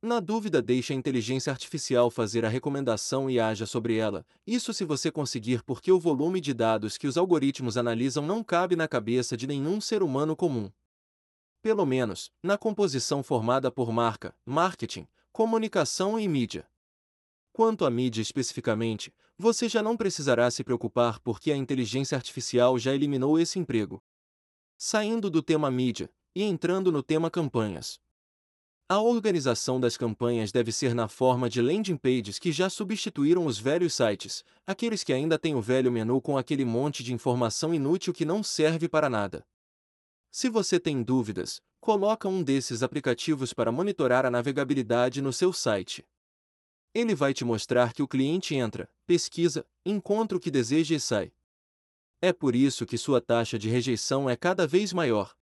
Na 0.00 0.20
dúvida, 0.20 0.62
deixe 0.62 0.94
a 0.94 0.96
inteligência 0.96 1.52
artificial 1.52 2.10
fazer 2.10 2.46
a 2.46 2.48
recomendação 2.48 3.28
e 3.28 3.38
haja 3.38 3.66
sobre 3.66 3.98
ela, 3.98 4.24
isso 4.46 4.72
se 4.72 4.86
você 4.86 5.10
conseguir, 5.10 5.62
porque 5.62 5.92
o 5.92 6.00
volume 6.00 6.40
de 6.40 6.54
dados 6.54 6.96
que 6.96 7.06
os 7.06 7.18
algoritmos 7.18 7.76
analisam 7.76 8.26
não 8.26 8.42
cabe 8.42 8.74
na 8.74 8.88
cabeça 8.88 9.36
de 9.36 9.46
nenhum 9.46 9.82
ser 9.82 10.02
humano 10.02 10.34
comum. 10.34 10.70
pelo 11.60 11.84
menos, 11.84 12.32
na 12.42 12.56
composição 12.56 13.22
formada 13.22 13.70
por 13.70 13.92
marca, 13.92 14.34
marketing, 14.46 15.06
comunicação 15.30 16.18
e 16.18 16.26
mídia. 16.26 16.69
Quanto 17.60 17.84
à 17.84 17.90
mídia 17.90 18.22
especificamente, 18.22 19.12
você 19.36 19.68
já 19.68 19.82
não 19.82 19.94
precisará 19.94 20.50
se 20.50 20.64
preocupar 20.64 21.20
porque 21.20 21.52
a 21.52 21.56
inteligência 21.58 22.16
artificial 22.16 22.78
já 22.78 22.94
eliminou 22.94 23.38
esse 23.38 23.58
emprego. 23.58 24.02
Saindo 24.78 25.28
do 25.28 25.42
tema 25.42 25.70
mídia 25.70 26.10
e 26.34 26.42
entrando 26.42 26.90
no 26.90 27.02
tema 27.02 27.30
campanhas. 27.30 28.00
A 28.88 29.02
organização 29.02 29.78
das 29.78 29.98
campanhas 29.98 30.50
deve 30.50 30.72
ser 30.72 30.94
na 30.94 31.06
forma 31.06 31.50
de 31.50 31.60
landing 31.60 31.98
pages 31.98 32.38
que 32.38 32.50
já 32.50 32.70
substituíram 32.70 33.44
os 33.44 33.58
velhos 33.58 33.92
sites, 33.92 34.42
aqueles 34.66 35.04
que 35.04 35.12
ainda 35.12 35.38
têm 35.38 35.54
o 35.54 35.60
velho 35.60 35.92
menu 35.92 36.18
com 36.22 36.38
aquele 36.38 36.64
monte 36.64 37.04
de 37.04 37.12
informação 37.12 37.74
inútil 37.74 38.14
que 38.14 38.24
não 38.24 38.42
serve 38.42 38.88
para 38.88 39.10
nada. 39.10 39.44
Se 40.30 40.48
você 40.48 40.80
tem 40.80 41.02
dúvidas, 41.02 41.60
coloca 41.78 42.26
um 42.26 42.42
desses 42.42 42.82
aplicativos 42.82 43.52
para 43.52 43.70
monitorar 43.70 44.24
a 44.24 44.30
navegabilidade 44.30 45.20
no 45.20 45.30
seu 45.30 45.52
site. 45.52 46.06
Ele 46.92 47.14
vai 47.14 47.32
te 47.32 47.44
mostrar 47.44 47.92
que 47.92 48.02
o 48.02 48.08
cliente 48.08 48.54
entra, 48.54 48.90
pesquisa, 49.06 49.64
encontra 49.86 50.36
o 50.36 50.40
que 50.40 50.50
deseja 50.50 50.96
e 50.96 51.00
sai. 51.00 51.32
É 52.20 52.32
por 52.32 52.56
isso 52.56 52.84
que 52.84 52.98
sua 52.98 53.20
taxa 53.20 53.58
de 53.58 53.68
rejeição 53.68 54.28
é 54.28 54.36
cada 54.36 54.66
vez 54.66 54.92
maior. 54.92 55.34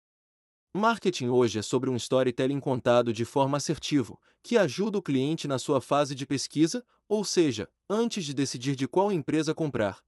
Marketing 0.76 1.30
hoje 1.30 1.60
é 1.60 1.62
sobre 1.62 1.90
um 1.90 1.96
storytelling 1.96 2.60
contado 2.60 3.14
de 3.14 3.24
forma 3.24 3.58
assertiva, 3.58 4.18
que 4.44 4.58
ajuda 4.58 4.98
o 4.98 5.02
cliente 5.02 5.48
na 5.48 5.58
sua 5.58 5.80
fase 5.80 6.14
de 6.14 6.26
pesquisa, 6.26 6.86
ou 7.08 7.24
seja, 7.24 7.70
antes 7.90 8.26
de 8.26 8.34
decidir 8.34 8.76
de 8.76 8.88
qual 8.88 9.12
empresa 9.12 9.56
comprar. 9.56 10.04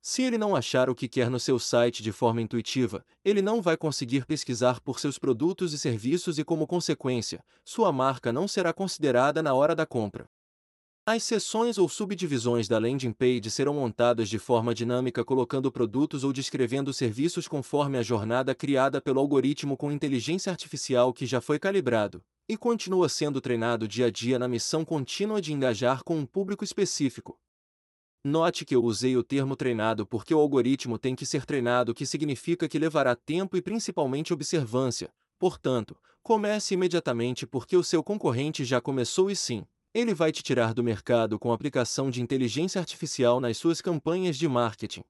Se 0.00 0.22
ele 0.22 0.36
não 0.36 0.56
achar 0.56 0.90
o 0.90 0.94
que 0.94 1.08
quer 1.08 1.30
no 1.30 1.38
seu 1.38 1.58
site 1.58 2.02
de 2.02 2.10
forma 2.10 2.42
intuitiva, 2.42 3.04
ele 3.24 3.40
não 3.40 3.62
vai 3.62 3.76
conseguir 3.76 4.26
pesquisar 4.26 4.80
por 4.80 4.98
seus 4.98 5.18
produtos 5.18 5.72
e 5.72 5.78
serviços 5.78 6.38
e, 6.38 6.44
como 6.44 6.66
consequência, 6.66 7.44
sua 7.64 7.92
marca 7.92 8.32
não 8.32 8.48
será 8.48 8.72
considerada 8.72 9.42
na 9.42 9.54
hora 9.54 9.74
da 9.74 9.86
compra. 9.86 10.28
As 11.06 11.22
seções 11.22 11.76
ou 11.76 11.86
subdivisões 11.86 12.66
da 12.66 12.78
landing 12.78 13.12
page 13.12 13.50
serão 13.50 13.74
montadas 13.74 14.26
de 14.26 14.38
forma 14.38 14.74
dinâmica 14.74 15.22
colocando 15.22 15.70
produtos 15.70 16.24
ou 16.24 16.32
descrevendo 16.32 16.94
serviços 16.94 17.46
conforme 17.46 17.98
a 17.98 18.02
jornada 18.02 18.54
criada 18.54 19.02
pelo 19.02 19.20
algoritmo 19.20 19.76
com 19.76 19.92
inteligência 19.92 20.50
artificial 20.50 21.12
que 21.12 21.26
já 21.26 21.42
foi 21.42 21.58
calibrado 21.58 22.24
e 22.48 22.56
continua 22.56 23.06
sendo 23.10 23.38
treinado 23.38 23.86
dia 23.86 24.06
a 24.06 24.10
dia 24.10 24.38
na 24.38 24.48
missão 24.48 24.82
contínua 24.82 25.42
de 25.42 25.52
engajar 25.52 26.02
com 26.02 26.16
um 26.16 26.24
público 26.24 26.64
específico. 26.64 27.38
Note 28.24 28.64
que 28.64 28.74
eu 28.74 28.82
usei 28.82 29.14
o 29.14 29.22
termo 29.22 29.56
treinado 29.56 30.06
porque 30.06 30.34
o 30.34 30.38
algoritmo 30.38 30.98
tem 30.98 31.14
que 31.14 31.26
ser 31.26 31.44
treinado, 31.44 31.92
o 31.92 31.94
que 31.94 32.06
significa 32.06 32.66
que 32.66 32.78
levará 32.78 33.14
tempo 33.14 33.58
e 33.58 33.62
principalmente 33.62 34.32
observância. 34.32 35.10
Portanto, 35.38 35.94
comece 36.22 36.72
imediatamente 36.72 37.46
porque 37.46 37.76
o 37.76 37.84
seu 37.84 38.02
concorrente 38.02 38.64
já 38.64 38.80
começou 38.80 39.30
e 39.30 39.36
sim, 39.36 39.66
ele 39.94 40.12
vai 40.12 40.32
te 40.32 40.42
tirar 40.42 40.74
do 40.74 40.82
mercado 40.82 41.38
com 41.38 41.52
aplicação 41.52 42.10
de 42.10 42.20
inteligência 42.20 42.80
artificial 42.80 43.38
nas 43.38 43.56
suas 43.56 43.80
campanhas 43.80 44.36
de 44.36 44.48
marketing. 44.48 45.04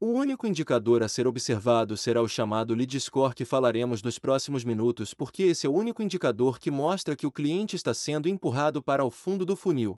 O 0.00 0.12
único 0.12 0.46
indicador 0.46 1.02
a 1.02 1.08
ser 1.08 1.26
observado 1.26 1.96
será 1.96 2.22
o 2.22 2.28
chamado 2.28 2.72
lead 2.72 3.00
score 3.00 3.34
que 3.34 3.44
falaremos 3.44 4.00
nos 4.00 4.16
próximos 4.16 4.62
minutos, 4.62 5.12
porque 5.12 5.42
esse 5.42 5.66
é 5.66 5.68
o 5.68 5.74
único 5.74 6.00
indicador 6.00 6.60
que 6.60 6.70
mostra 6.70 7.16
que 7.16 7.26
o 7.26 7.32
cliente 7.32 7.74
está 7.74 7.92
sendo 7.92 8.28
empurrado 8.28 8.80
para 8.80 9.04
o 9.04 9.10
fundo 9.10 9.44
do 9.44 9.56
funil. 9.56 9.96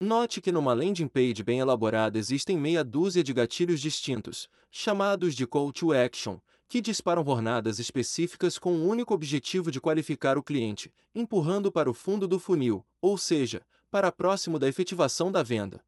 Note 0.00 0.40
que 0.40 0.50
numa 0.50 0.74
landing 0.74 1.06
page 1.06 1.44
bem 1.44 1.60
elaborada 1.60 2.18
existem 2.18 2.58
meia 2.58 2.82
dúzia 2.82 3.22
de 3.22 3.32
gatilhos 3.32 3.80
distintos, 3.80 4.48
chamados 4.68 5.36
de 5.36 5.46
call 5.46 5.72
to 5.72 5.92
action, 5.92 6.40
que 6.72 6.80
disparam 6.80 7.22
jornadas 7.22 7.78
específicas 7.78 8.58
com 8.58 8.72
o 8.72 8.88
único 8.88 9.12
objetivo 9.12 9.70
de 9.70 9.78
qualificar 9.78 10.38
o 10.38 10.42
cliente, 10.42 10.90
empurrando 11.14 11.70
para 11.70 11.90
o 11.90 11.92
fundo 11.92 12.26
do 12.26 12.38
funil, 12.38 12.82
ou 12.98 13.18
seja, 13.18 13.60
para 13.90 14.10
próximo 14.10 14.58
da 14.58 14.66
efetivação 14.66 15.30
da 15.30 15.42
venda. 15.42 15.84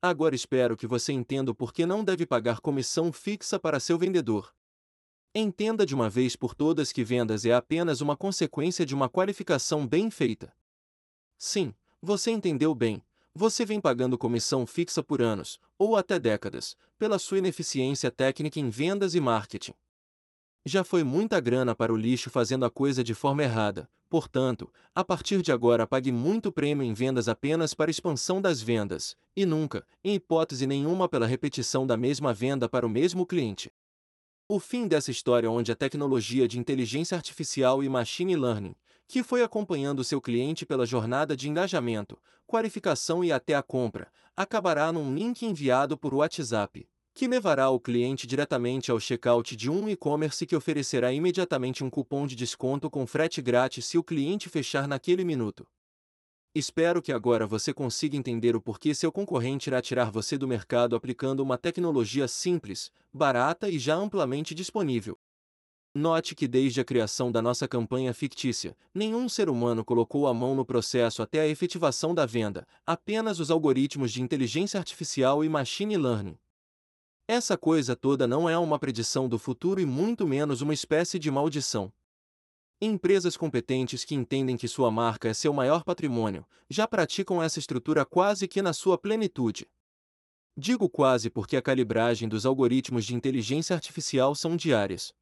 Agora 0.00 0.36
espero 0.36 0.76
que 0.76 0.86
você 0.86 1.12
entenda 1.12 1.52
por 1.52 1.72
que 1.72 1.84
não 1.84 2.04
deve 2.04 2.24
pagar 2.24 2.60
comissão 2.60 3.12
fixa 3.12 3.58
para 3.58 3.80
seu 3.80 3.98
vendedor. 3.98 4.54
Entenda 5.34 5.84
de 5.84 5.92
uma 5.92 6.08
vez 6.08 6.36
por 6.36 6.54
todas 6.54 6.92
que 6.92 7.02
vendas 7.02 7.44
é 7.44 7.52
apenas 7.52 8.00
uma 8.00 8.16
consequência 8.16 8.86
de 8.86 8.94
uma 8.94 9.08
qualificação 9.08 9.84
bem 9.88 10.08
feita. 10.08 10.54
Sim, 11.36 11.74
você 12.00 12.30
entendeu 12.30 12.72
bem. 12.76 13.02
Você 13.34 13.64
vem 13.64 13.80
pagando 13.80 14.16
comissão 14.16 14.68
fixa 14.68 15.02
por 15.02 15.20
anos, 15.20 15.58
ou 15.76 15.96
até 15.96 16.16
décadas, 16.16 16.76
pela 16.96 17.18
sua 17.18 17.38
ineficiência 17.38 18.08
técnica 18.08 18.60
em 18.60 18.70
vendas 18.70 19.16
e 19.16 19.20
marketing. 19.20 19.74
Já 20.68 20.82
foi 20.82 21.04
muita 21.04 21.38
grana 21.38 21.76
para 21.76 21.92
o 21.92 21.96
lixo 21.96 22.28
fazendo 22.28 22.64
a 22.64 22.70
coisa 22.70 23.04
de 23.04 23.14
forma 23.14 23.44
errada, 23.44 23.88
portanto, 24.10 24.68
a 24.92 25.04
partir 25.04 25.40
de 25.40 25.52
agora 25.52 25.86
pague 25.86 26.10
muito 26.10 26.50
prêmio 26.50 26.82
em 26.82 26.92
vendas 26.92 27.28
apenas 27.28 27.72
para 27.72 27.88
expansão 27.88 28.42
das 28.42 28.60
vendas, 28.60 29.16
e 29.36 29.46
nunca, 29.46 29.86
em 30.02 30.16
hipótese 30.16 30.66
nenhuma, 30.66 31.08
pela 31.08 31.24
repetição 31.24 31.86
da 31.86 31.96
mesma 31.96 32.34
venda 32.34 32.68
para 32.68 32.84
o 32.84 32.90
mesmo 32.90 33.24
cliente. 33.24 33.72
O 34.48 34.58
fim 34.58 34.88
dessa 34.88 35.12
história 35.12 35.48
onde 35.48 35.70
a 35.70 35.76
tecnologia 35.76 36.48
de 36.48 36.58
inteligência 36.58 37.16
artificial 37.16 37.84
e 37.84 37.88
machine 37.88 38.34
learning, 38.34 38.74
que 39.06 39.22
foi 39.22 39.44
acompanhando 39.44 40.02
seu 40.02 40.20
cliente 40.20 40.66
pela 40.66 40.84
jornada 40.84 41.36
de 41.36 41.48
engajamento, 41.48 42.18
qualificação 42.44 43.22
e 43.22 43.30
até 43.30 43.54
a 43.54 43.62
compra, 43.62 44.08
acabará 44.36 44.90
num 44.90 45.14
link 45.14 45.46
enviado 45.46 45.96
por 45.96 46.12
WhatsApp 46.12 46.88
que 47.16 47.26
levará 47.26 47.70
o 47.70 47.80
cliente 47.80 48.26
diretamente 48.26 48.90
ao 48.90 49.00
checkout 49.00 49.56
de 49.56 49.70
um 49.70 49.88
e-commerce 49.88 50.44
que 50.44 50.54
oferecerá 50.54 51.10
imediatamente 51.14 51.82
um 51.82 51.88
cupom 51.88 52.26
de 52.26 52.36
desconto 52.36 52.90
com 52.90 53.06
frete 53.06 53.40
grátis 53.40 53.86
se 53.86 53.96
o 53.96 54.04
cliente 54.04 54.50
fechar 54.50 54.86
naquele 54.86 55.24
minuto. 55.24 55.66
Espero 56.54 57.00
que 57.00 57.10
agora 57.10 57.46
você 57.46 57.72
consiga 57.72 58.18
entender 58.18 58.54
o 58.54 58.60
porquê 58.60 58.94
seu 58.94 59.10
concorrente 59.10 59.70
irá 59.70 59.80
tirar 59.80 60.10
você 60.10 60.36
do 60.36 60.46
mercado 60.46 60.94
aplicando 60.94 61.40
uma 61.40 61.56
tecnologia 61.56 62.28
simples, 62.28 62.92
barata 63.10 63.70
e 63.70 63.78
já 63.78 63.94
amplamente 63.94 64.54
disponível. 64.54 65.18
Note 65.94 66.34
que 66.34 66.46
desde 66.46 66.82
a 66.82 66.84
criação 66.84 67.32
da 67.32 67.40
nossa 67.40 67.66
campanha 67.66 68.12
fictícia, 68.12 68.76
nenhum 68.94 69.26
ser 69.26 69.48
humano 69.48 69.82
colocou 69.82 70.26
a 70.26 70.34
mão 70.34 70.54
no 70.54 70.66
processo 70.66 71.22
até 71.22 71.40
a 71.40 71.48
efetivação 71.48 72.14
da 72.14 72.26
venda, 72.26 72.66
apenas 72.84 73.40
os 73.40 73.50
algoritmos 73.50 74.12
de 74.12 74.20
inteligência 74.20 74.78
artificial 74.78 75.42
e 75.42 75.48
machine 75.48 75.96
learning. 75.96 76.36
Essa 77.28 77.58
coisa 77.58 77.96
toda 77.96 78.24
não 78.24 78.48
é 78.48 78.56
uma 78.56 78.78
predição 78.78 79.28
do 79.28 79.36
futuro 79.36 79.80
e 79.80 79.84
muito 79.84 80.28
menos 80.28 80.60
uma 80.60 80.72
espécie 80.72 81.18
de 81.18 81.28
maldição. 81.28 81.92
Empresas 82.80 83.36
competentes 83.36 84.04
que 84.04 84.14
entendem 84.14 84.56
que 84.56 84.68
sua 84.68 84.92
marca 84.92 85.28
é 85.28 85.34
seu 85.34 85.52
maior 85.52 85.82
patrimônio 85.82 86.46
já 86.70 86.86
praticam 86.86 87.42
essa 87.42 87.58
estrutura 87.58 88.04
quase 88.04 88.46
que 88.46 88.62
na 88.62 88.72
sua 88.72 88.96
plenitude. 88.96 89.68
Digo 90.56 90.88
quase 90.88 91.28
porque 91.28 91.56
a 91.56 91.62
calibragem 91.62 92.28
dos 92.28 92.46
algoritmos 92.46 93.04
de 93.04 93.16
inteligência 93.16 93.74
artificial 93.74 94.32
são 94.36 94.56
diárias. 94.56 95.12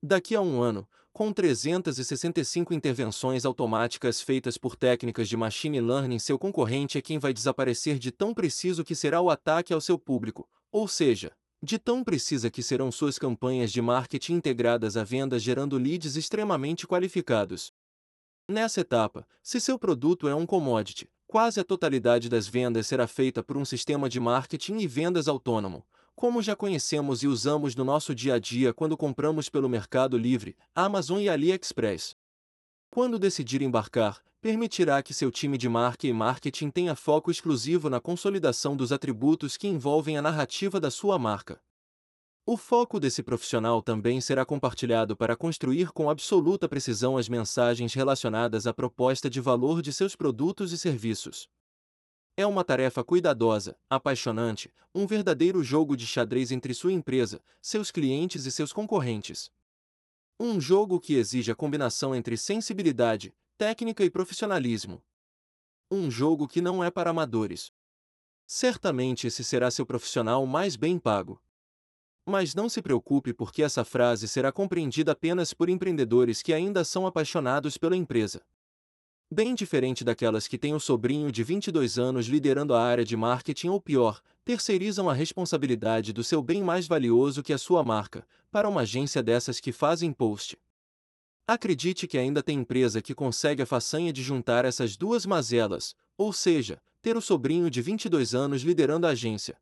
Daqui 0.00 0.36
a 0.36 0.40
um 0.40 0.62
ano, 0.62 0.88
com 1.12 1.32
365 1.32 2.72
intervenções 2.72 3.44
automáticas 3.44 4.20
feitas 4.20 4.56
por 4.56 4.76
técnicas 4.76 5.28
de 5.28 5.36
machine 5.36 5.80
learning, 5.80 6.20
seu 6.20 6.38
concorrente 6.38 6.98
é 6.98 7.02
quem 7.02 7.18
vai 7.18 7.32
desaparecer 7.32 7.98
de 7.98 8.12
tão 8.12 8.32
preciso 8.32 8.84
que 8.84 8.94
será 8.94 9.20
o 9.20 9.28
ataque 9.28 9.72
ao 9.72 9.80
seu 9.80 9.98
público, 9.98 10.48
ou 10.70 10.86
seja, 10.86 11.32
de 11.62 11.78
tão 11.78 12.04
precisa 12.04 12.50
que 12.50 12.62
serão 12.62 12.92
suas 12.92 13.18
campanhas 13.18 13.72
de 13.72 13.80
marketing 13.80 14.34
integradas 14.34 14.96
à 14.96 15.02
venda 15.02 15.38
gerando 15.38 15.78
leads 15.78 16.16
extremamente 16.16 16.86
qualificados. 16.86 17.72
Nessa 18.48 18.80
etapa, 18.80 19.26
se 19.42 19.60
seu 19.60 19.78
produto 19.78 20.28
é 20.28 20.34
um 20.34 20.46
commodity, 20.46 21.10
quase 21.26 21.58
a 21.58 21.64
totalidade 21.64 22.28
das 22.28 22.46
vendas 22.46 22.86
será 22.86 23.06
feita 23.06 23.42
por 23.42 23.56
um 23.56 23.64
sistema 23.64 24.08
de 24.08 24.20
marketing 24.20 24.78
e 24.78 24.86
vendas 24.86 25.26
autônomo, 25.26 25.84
como 26.14 26.40
já 26.40 26.54
conhecemos 26.54 27.22
e 27.22 27.26
usamos 27.26 27.74
no 27.74 27.84
nosso 27.84 28.14
dia 28.14 28.34
a 28.34 28.38
dia 28.38 28.72
quando 28.72 28.96
compramos 28.96 29.48
pelo 29.48 29.68
Mercado 29.68 30.16
Livre, 30.16 30.56
Amazon 30.74 31.20
e 31.20 31.28
AliExpress. 31.28 32.16
Quando 32.90 33.18
decidir 33.18 33.60
embarcar, 33.60 34.22
permitirá 34.46 35.02
que 35.02 35.12
seu 35.12 35.28
time 35.28 35.58
de 35.58 35.68
marca 35.68 36.06
e 36.06 36.12
marketing 36.12 36.70
tenha 36.70 36.94
foco 36.94 37.32
exclusivo 37.32 37.90
na 37.90 38.00
consolidação 38.00 38.76
dos 38.76 38.92
atributos 38.92 39.56
que 39.56 39.66
envolvem 39.66 40.16
a 40.16 40.22
narrativa 40.22 40.78
da 40.78 40.88
sua 40.88 41.18
marca. 41.18 41.60
O 42.46 42.56
foco 42.56 43.00
desse 43.00 43.24
profissional 43.24 43.82
também 43.82 44.20
será 44.20 44.44
compartilhado 44.46 45.16
para 45.16 45.34
construir 45.34 45.90
com 45.90 46.08
absoluta 46.08 46.68
precisão 46.68 47.16
as 47.16 47.28
mensagens 47.28 47.92
relacionadas 47.92 48.68
à 48.68 48.72
proposta 48.72 49.28
de 49.28 49.40
valor 49.40 49.82
de 49.82 49.92
seus 49.92 50.14
produtos 50.14 50.70
e 50.70 50.78
serviços. 50.78 51.48
É 52.36 52.46
uma 52.46 52.62
tarefa 52.62 53.02
cuidadosa, 53.02 53.76
apaixonante, 53.90 54.72
um 54.94 55.08
verdadeiro 55.08 55.60
jogo 55.64 55.96
de 55.96 56.06
xadrez 56.06 56.52
entre 56.52 56.72
sua 56.72 56.92
empresa, 56.92 57.42
seus 57.60 57.90
clientes 57.90 58.46
e 58.46 58.52
seus 58.52 58.72
concorrentes. 58.72 59.50
Um 60.38 60.60
jogo 60.60 61.00
que 61.00 61.14
exige 61.14 61.50
a 61.50 61.56
combinação 61.56 62.14
entre 62.14 62.36
sensibilidade, 62.36 63.34
técnica 63.56 64.04
e 64.04 64.10
profissionalismo. 64.10 65.02
Um 65.90 66.10
jogo 66.10 66.46
que 66.46 66.60
não 66.60 66.84
é 66.84 66.90
para 66.90 67.08
amadores. 67.08 67.72
Certamente 68.46 69.28
esse 69.28 69.42
será 69.42 69.70
seu 69.70 69.86
profissional 69.86 70.44
mais 70.44 70.76
bem 70.76 70.98
pago. 70.98 71.40
Mas 72.26 72.54
não 72.54 72.68
se 72.68 72.82
preocupe 72.82 73.32
porque 73.32 73.62
essa 73.62 73.82
frase 73.82 74.28
será 74.28 74.52
compreendida 74.52 75.12
apenas 75.12 75.54
por 75.54 75.70
empreendedores 75.70 76.42
que 76.42 76.52
ainda 76.52 76.84
são 76.84 77.06
apaixonados 77.06 77.78
pela 77.78 77.96
empresa. 77.96 78.42
Bem 79.30 79.54
diferente 79.54 80.04
daquelas 80.04 80.46
que 80.46 80.58
têm 80.58 80.74
o 80.74 80.80
sobrinho 80.80 81.32
de 81.32 81.42
22 81.42 81.98
anos 81.98 82.26
liderando 82.26 82.74
a 82.74 82.82
área 82.82 83.06
de 83.06 83.16
marketing 83.16 83.68
ou 83.68 83.80
pior, 83.80 84.20
terceirizam 84.44 85.08
a 85.08 85.14
responsabilidade 85.14 86.12
do 86.12 86.22
seu 86.22 86.42
bem 86.42 86.62
mais 86.62 86.86
valioso 86.86 87.42
que 87.42 87.54
a 87.54 87.58
sua 87.58 87.82
marca, 87.82 88.26
para 88.50 88.68
uma 88.68 88.82
agência 88.82 89.22
dessas 89.22 89.58
que 89.60 89.72
fazem 89.72 90.12
post. 90.12 90.58
Acredite 91.48 92.08
que 92.08 92.18
ainda 92.18 92.42
tem 92.42 92.58
empresa 92.58 93.00
que 93.00 93.14
consegue 93.14 93.62
a 93.62 93.66
façanha 93.66 94.12
de 94.12 94.20
juntar 94.20 94.64
essas 94.64 94.96
duas 94.96 95.24
mazelas, 95.24 95.94
ou 96.18 96.32
seja, 96.32 96.82
ter 97.00 97.16
o 97.16 97.20
sobrinho 97.20 97.70
de 97.70 97.80
22 97.80 98.34
anos 98.34 98.62
liderando 98.62 99.06
a 99.06 99.10
agência. 99.10 99.56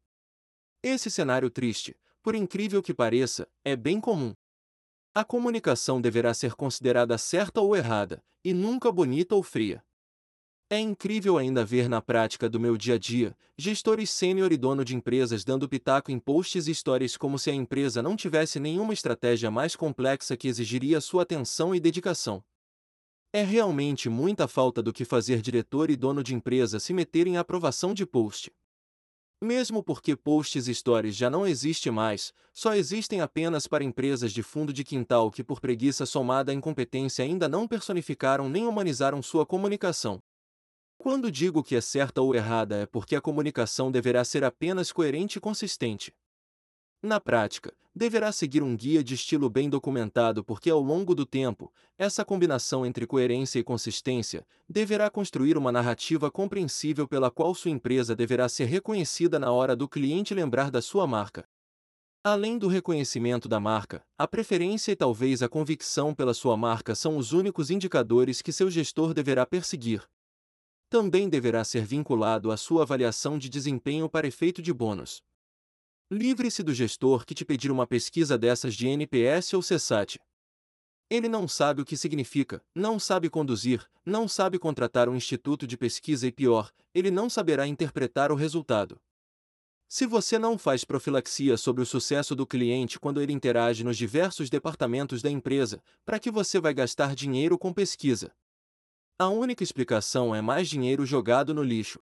Esse 0.82 1.10
cenário 1.10 1.50
triste, 1.50 1.94
por 2.22 2.34
incrível 2.34 2.82
que 2.82 2.94
pareça, 2.94 3.46
é 3.62 3.76
bem 3.76 4.00
comum. 4.00 4.34
A 5.14 5.24
comunicação 5.24 6.00
deverá 6.00 6.32
ser 6.32 6.54
considerada 6.54 7.18
certa 7.18 7.60
ou 7.60 7.76
errada, 7.76 8.24
e 8.42 8.54
nunca 8.54 8.90
bonita 8.90 9.34
ou 9.34 9.42
fria. 9.42 9.84
É 10.70 10.78
incrível 10.78 11.36
ainda 11.36 11.62
ver 11.62 11.88
na 11.90 12.00
prática 12.00 12.48
do 12.48 12.58
meu 12.58 12.76
dia 12.76 12.94
a 12.94 12.98
dia, 12.98 13.36
gestores 13.56 14.08
sênior 14.08 14.50
e 14.50 14.56
dono 14.56 14.82
de 14.82 14.96
empresas 14.96 15.44
dando 15.44 15.68
pitaco 15.68 16.10
em 16.10 16.18
posts 16.18 16.66
e 16.66 16.70
histórias 16.70 17.18
como 17.18 17.38
se 17.38 17.50
a 17.50 17.54
empresa 17.54 18.02
não 18.02 18.16
tivesse 18.16 18.58
nenhuma 18.58 18.94
estratégia 18.94 19.50
mais 19.50 19.76
complexa 19.76 20.36
que 20.38 20.48
exigiria 20.48 21.02
sua 21.02 21.22
atenção 21.22 21.74
e 21.74 21.80
dedicação. 21.80 22.42
É 23.30 23.42
realmente 23.42 24.08
muita 24.08 24.48
falta 24.48 24.82
do 24.82 24.92
que 24.92 25.04
fazer 25.04 25.42
diretor 25.42 25.90
e 25.90 25.96
dono 25.96 26.22
de 26.22 26.34
empresa 26.34 26.80
se 26.80 26.94
meterem 26.94 27.34
em 27.34 27.36
aprovação 27.36 27.92
de 27.92 28.06
post. 28.06 28.50
Mesmo 29.42 29.82
porque 29.82 30.16
posts 30.16 30.66
e 30.66 30.74
stories 30.74 31.14
já 31.14 31.28
não 31.28 31.46
existe 31.46 31.90
mais, 31.90 32.32
só 32.54 32.74
existem 32.74 33.20
apenas 33.20 33.66
para 33.66 33.84
empresas 33.84 34.32
de 34.32 34.42
fundo 34.42 34.72
de 34.72 34.82
quintal 34.82 35.30
que 35.30 35.44
por 35.44 35.60
preguiça 35.60 36.06
somada 36.06 36.52
à 36.52 36.54
incompetência 36.54 37.22
ainda 37.22 37.48
não 37.48 37.68
personificaram 37.68 38.48
nem 38.48 38.66
humanizaram 38.66 39.20
sua 39.20 39.44
comunicação. 39.44 40.22
Quando 41.04 41.30
digo 41.30 41.62
que 41.62 41.76
é 41.76 41.82
certa 41.82 42.22
ou 42.22 42.34
errada 42.34 42.76
é 42.76 42.86
porque 42.86 43.14
a 43.14 43.20
comunicação 43.20 43.92
deverá 43.92 44.24
ser 44.24 44.42
apenas 44.42 44.90
coerente 44.90 45.36
e 45.36 45.40
consistente. 45.40 46.14
Na 47.02 47.20
prática, 47.20 47.74
deverá 47.94 48.32
seguir 48.32 48.62
um 48.62 48.74
guia 48.74 49.04
de 49.04 49.12
estilo 49.12 49.50
bem 49.50 49.68
documentado 49.68 50.42
porque 50.42 50.70
ao 50.70 50.80
longo 50.80 51.14
do 51.14 51.26
tempo, 51.26 51.70
essa 51.98 52.24
combinação 52.24 52.86
entre 52.86 53.06
coerência 53.06 53.58
e 53.58 53.62
consistência 53.62 54.46
deverá 54.66 55.10
construir 55.10 55.58
uma 55.58 55.70
narrativa 55.70 56.30
compreensível 56.30 57.06
pela 57.06 57.30
qual 57.30 57.54
sua 57.54 57.70
empresa 57.70 58.16
deverá 58.16 58.48
ser 58.48 58.64
reconhecida 58.64 59.38
na 59.38 59.52
hora 59.52 59.76
do 59.76 59.86
cliente 59.86 60.32
lembrar 60.32 60.70
da 60.70 60.80
sua 60.80 61.06
marca. 61.06 61.46
Além 62.24 62.56
do 62.56 62.66
reconhecimento 62.66 63.46
da 63.46 63.60
marca, 63.60 64.02
a 64.16 64.26
preferência 64.26 64.92
e 64.92 64.96
talvez 64.96 65.42
a 65.42 65.50
convicção 65.50 66.14
pela 66.14 66.32
sua 66.32 66.56
marca 66.56 66.94
são 66.94 67.18
os 67.18 67.34
únicos 67.34 67.70
indicadores 67.70 68.40
que 68.40 68.50
seu 68.50 68.70
gestor 68.70 69.12
deverá 69.12 69.44
perseguir. 69.44 70.02
Também 70.94 71.28
deverá 71.28 71.64
ser 71.64 71.84
vinculado 71.84 72.52
à 72.52 72.56
sua 72.56 72.82
avaliação 72.82 73.36
de 73.36 73.48
desempenho 73.48 74.08
para 74.08 74.28
efeito 74.28 74.62
de 74.62 74.72
bônus. 74.72 75.24
Livre-se 76.08 76.62
do 76.62 76.72
gestor 76.72 77.26
que 77.26 77.34
te 77.34 77.44
pedir 77.44 77.72
uma 77.72 77.84
pesquisa 77.84 78.38
dessas 78.38 78.76
de 78.76 78.86
NPS 78.86 79.54
ou 79.54 79.60
CSAT. 79.60 80.20
Ele 81.10 81.28
não 81.28 81.48
sabe 81.48 81.82
o 81.82 81.84
que 81.84 81.96
significa, 81.96 82.62
não 82.72 83.00
sabe 83.00 83.28
conduzir, 83.28 83.84
não 84.06 84.28
sabe 84.28 84.56
contratar 84.56 85.08
um 85.08 85.16
instituto 85.16 85.66
de 85.66 85.76
pesquisa 85.76 86.28
e 86.28 86.30
pior, 86.30 86.70
ele 86.94 87.10
não 87.10 87.28
saberá 87.28 87.66
interpretar 87.66 88.30
o 88.30 88.36
resultado. 88.36 88.96
Se 89.88 90.06
você 90.06 90.38
não 90.38 90.56
faz 90.56 90.84
profilaxia 90.84 91.56
sobre 91.56 91.82
o 91.82 91.86
sucesso 91.86 92.36
do 92.36 92.46
cliente 92.46 93.00
quando 93.00 93.20
ele 93.20 93.32
interage 93.32 93.82
nos 93.82 93.96
diversos 93.96 94.48
departamentos 94.48 95.22
da 95.22 95.28
empresa, 95.28 95.82
para 96.04 96.20
que 96.20 96.30
você 96.30 96.60
vai 96.60 96.72
gastar 96.72 97.16
dinheiro 97.16 97.58
com 97.58 97.72
pesquisa? 97.72 98.32
A 99.16 99.28
única 99.28 99.62
explicação 99.62 100.34
é 100.34 100.42
mais 100.42 100.68
dinheiro 100.68 101.06
jogado 101.06 101.54
no 101.54 101.62
lixo. 101.62 102.00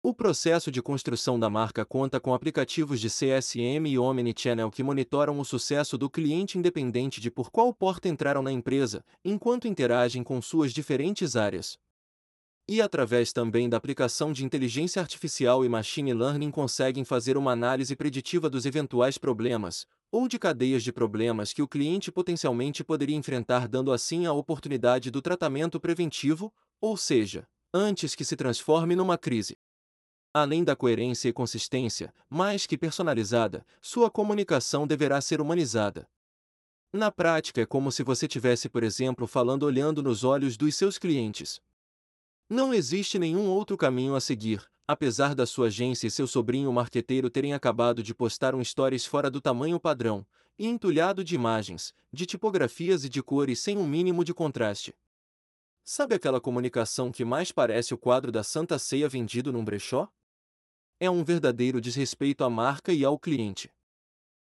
O 0.00 0.14
processo 0.14 0.70
de 0.70 0.80
construção 0.80 1.36
da 1.36 1.50
marca 1.50 1.84
conta 1.84 2.20
com 2.20 2.32
aplicativos 2.32 3.00
de 3.00 3.08
CSM 3.08 3.88
e 3.88 3.98
Omnichannel 3.98 4.70
que 4.70 4.84
monitoram 4.84 5.40
o 5.40 5.44
sucesso 5.44 5.98
do 5.98 6.08
cliente 6.08 6.56
independente 6.56 7.20
de 7.20 7.28
por 7.28 7.50
qual 7.50 7.74
porta 7.74 8.08
entraram 8.08 8.40
na 8.40 8.52
empresa, 8.52 9.04
enquanto 9.24 9.66
interagem 9.66 10.22
com 10.22 10.40
suas 10.40 10.72
diferentes 10.72 11.34
áreas. 11.34 11.76
E 12.68 12.80
através 12.80 13.32
também 13.32 13.68
da 13.68 13.76
aplicação 13.76 14.32
de 14.32 14.44
inteligência 14.44 15.02
artificial 15.02 15.64
e 15.64 15.68
machine 15.68 16.14
learning 16.14 16.52
conseguem 16.52 17.04
fazer 17.04 17.36
uma 17.36 17.50
análise 17.50 17.96
preditiva 17.96 18.48
dos 18.48 18.64
eventuais 18.64 19.18
problemas, 19.18 19.88
ou 20.10 20.26
de 20.26 20.38
cadeias 20.38 20.82
de 20.82 20.92
problemas 20.92 21.52
que 21.52 21.62
o 21.62 21.68
cliente 21.68 22.10
potencialmente 22.10 22.82
poderia 22.82 23.16
enfrentar, 23.16 23.68
dando 23.68 23.92
assim 23.92 24.26
a 24.26 24.32
oportunidade 24.32 25.10
do 25.10 25.20
tratamento 25.20 25.78
preventivo, 25.78 26.52
ou 26.80 26.96
seja, 26.96 27.46
antes 27.72 28.14
que 28.14 28.24
se 28.24 28.36
transforme 28.36 28.96
numa 28.96 29.18
crise. 29.18 29.58
Além 30.32 30.62
da 30.62 30.76
coerência 30.76 31.28
e 31.28 31.32
consistência, 31.32 32.12
mais 32.28 32.66
que 32.66 32.78
personalizada, 32.78 33.66
sua 33.80 34.10
comunicação 34.10 34.86
deverá 34.86 35.20
ser 35.20 35.40
humanizada. 35.40 36.08
Na 36.92 37.10
prática, 37.10 37.60
é 37.60 37.66
como 37.66 37.92
se 37.92 38.02
você 38.02 38.26
tivesse, 38.26 38.68
por 38.68 38.82
exemplo, 38.82 39.26
falando 39.26 39.64
olhando 39.64 40.02
nos 40.02 40.24
olhos 40.24 40.56
dos 40.56 40.74
seus 40.74 40.96
clientes. 40.96 41.60
Não 42.48 42.72
existe 42.72 43.18
nenhum 43.18 43.46
outro 43.46 43.76
caminho 43.76 44.14
a 44.14 44.20
seguir, 44.20 44.66
apesar 44.88 45.34
da 45.34 45.46
sua 45.46 45.68
agência 45.68 46.08
e 46.08 46.10
seu 46.10 46.26
sobrinho 46.26 46.72
marqueteiro 46.72 47.30
terem 47.30 47.54
acabado 47.54 48.02
de 48.02 48.12
postar 48.12 48.54
um 48.54 48.64
stories 48.64 49.06
fora 49.06 49.30
do 49.30 49.40
tamanho 49.40 49.78
padrão, 49.78 50.26
e 50.58 50.66
entulhado 50.66 51.22
de 51.22 51.36
imagens, 51.36 51.94
de 52.12 52.26
tipografias 52.26 53.04
e 53.04 53.08
de 53.08 53.22
cores 53.22 53.60
sem 53.60 53.78
um 53.78 53.86
mínimo 53.86 54.24
de 54.24 54.34
contraste. 54.34 54.92
Sabe 55.84 56.16
aquela 56.16 56.40
comunicação 56.40 57.12
que 57.12 57.24
mais 57.24 57.52
parece 57.52 57.94
o 57.94 57.98
quadro 57.98 58.32
da 58.32 58.42
Santa 58.42 58.76
Ceia 58.76 59.08
vendido 59.08 59.52
num 59.52 59.64
brechó? 59.64 60.08
é 61.00 61.08
um 61.08 61.22
verdadeiro 61.22 61.80
desrespeito 61.80 62.42
à 62.42 62.50
marca 62.50 62.92
e 62.92 63.04
ao 63.04 63.18
cliente. 63.18 63.72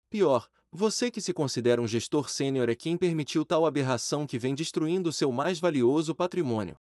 Pior, 0.09 0.49
você 0.71 1.11
que 1.11 1.21
se 1.21 1.35
considera 1.35 1.81
um 1.81 1.87
gestor 1.87 2.31
sênior 2.31 2.69
é 2.71 2.75
quem 2.75 2.97
permitiu 2.97 3.45
tal 3.45 3.67
aberração 3.67 4.27
que 4.27 4.39
vem 4.39 4.55
destruindo 4.55 5.13
seu 5.13 5.31
mais 5.31 5.61
valioso 5.61 6.15
patrimônio. 6.15 6.79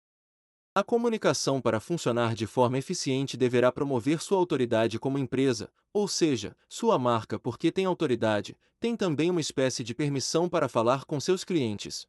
A 0.77 0.83
comunicação 0.83 1.59
para 1.59 1.79
funcionar 1.79 2.35
de 2.35 2.45
forma 2.45 2.77
eficiente 2.77 3.35
deverá 3.35 3.71
promover 3.71 4.21
sua 4.21 4.37
autoridade 4.37 4.99
como 4.99 5.17
empresa, 5.17 5.71
ou 5.91 6.07
seja, 6.07 6.55
sua 6.69 6.99
marca 6.99 7.39
porque 7.39 7.71
tem 7.71 7.85
autoridade, 7.85 8.55
tem 8.79 8.95
também 8.95 9.31
uma 9.31 9.41
espécie 9.41 9.83
de 9.83 9.95
permissão 9.95 10.47
para 10.47 10.69
falar 10.69 11.03
com 11.05 11.19
seus 11.19 11.43
clientes. 11.43 12.07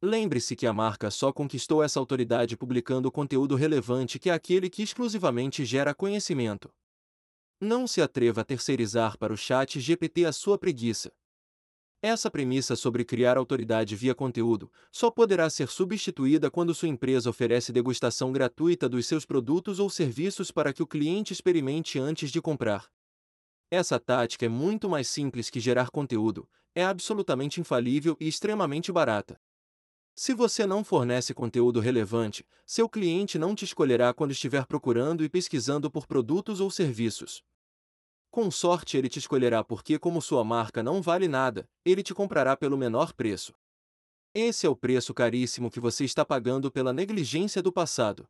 Lembre-se 0.00 0.56
que 0.56 0.66
a 0.66 0.72
marca 0.72 1.10
só 1.10 1.30
conquistou 1.30 1.82
essa 1.82 2.00
autoridade 2.00 2.56
publicando 2.56 3.12
conteúdo 3.12 3.54
relevante 3.54 4.18
que 4.18 4.30
é 4.30 4.32
aquele 4.32 4.70
que 4.70 4.82
exclusivamente 4.82 5.62
gera 5.66 5.94
conhecimento. 5.94 6.72
Não 7.60 7.86
se 7.86 8.00
atreva 8.00 8.40
a 8.40 8.44
terceirizar 8.44 9.18
para 9.18 9.30
o 9.30 9.36
chat 9.36 9.78
GPT 9.78 10.24
a 10.24 10.32
sua 10.32 10.56
preguiça. 10.56 11.12
Essa 12.06 12.30
premissa 12.30 12.76
sobre 12.76 13.02
criar 13.02 13.38
autoridade 13.38 13.96
via 13.96 14.14
conteúdo 14.14 14.70
só 14.92 15.10
poderá 15.10 15.48
ser 15.48 15.68
substituída 15.68 16.50
quando 16.50 16.74
sua 16.74 16.86
empresa 16.86 17.30
oferece 17.30 17.72
degustação 17.72 18.30
gratuita 18.30 18.90
dos 18.90 19.06
seus 19.06 19.24
produtos 19.24 19.78
ou 19.78 19.88
serviços 19.88 20.50
para 20.50 20.70
que 20.70 20.82
o 20.82 20.86
cliente 20.86 21.32
experimente 21.32 21.98
antes 21.98 22.30
de 22.30 22.42
comprar. 22.42 22.90
Essa 23.70 23.98
tática 23.98 24.44
é 24.44 24.50
muito 24.50 24.86
mais 24.86 25.08
simples 25.08 25.48
que 25.48 25.58
gerar 25.58 25.88
conteúdo, 25.88 26.46
é 26.74 26.84
absolutamente 26.84 27.58
infalível 27.58 28.18
e 28.20 28.28
extremamente 28.28 28.92
barata. 28.92 29.40
Se 30.14 30.34
você 30.34 30.66
não 30.66 30.84
fornece 30.84 31.32
conteúdo 31.32 31.80
relevante, 31.80 32.44
seu 32.66 32.86
cliente 32.86 33.38
não 33.38 33.54
te 33.54 33.64
escolherá 33.64 34.12
quando 34.12 34.32
estiver 34.32 34.66
procurando 34.66 35.24
e 35.24 35.28
pesquisando 35.30 35.90
por 35.90 36.06
produtos 36.06 36.60
ou 36.60 36.70
serviços. 36.70 37.42
Com 38.34 38.50
sorte, 38.50 38.96
ele 38.96 39.08
te 39.08 39.20
escolherá 39.20 39.62
porque, 39.62 39.96
como 39.96 40.20
sua 40.20 40.42
marca 40.42 40.82
não 40.82 41.00
vale 41.00 41.28
nada, 41.28 41.68
ele 41.84 42.02
te 42.02 42.12
comprará 42.12 42.56
pelo 42.56 42.76
menor 42.76 43.12
preço. 43.12 43.54
Esse 44.34 44.66
é 44.66 44.68
o 44.68 44.74
preço 44.74 45.14
caríssimo 45.14 45.70
que 45.70 45.78
você 45.78 46.04
está 46.04 46.24
pagando 46.24 46.68
pela 46.68 46.92
negligência 46.92 47.62
do 47.62 47.70
passado. 47.70 48.26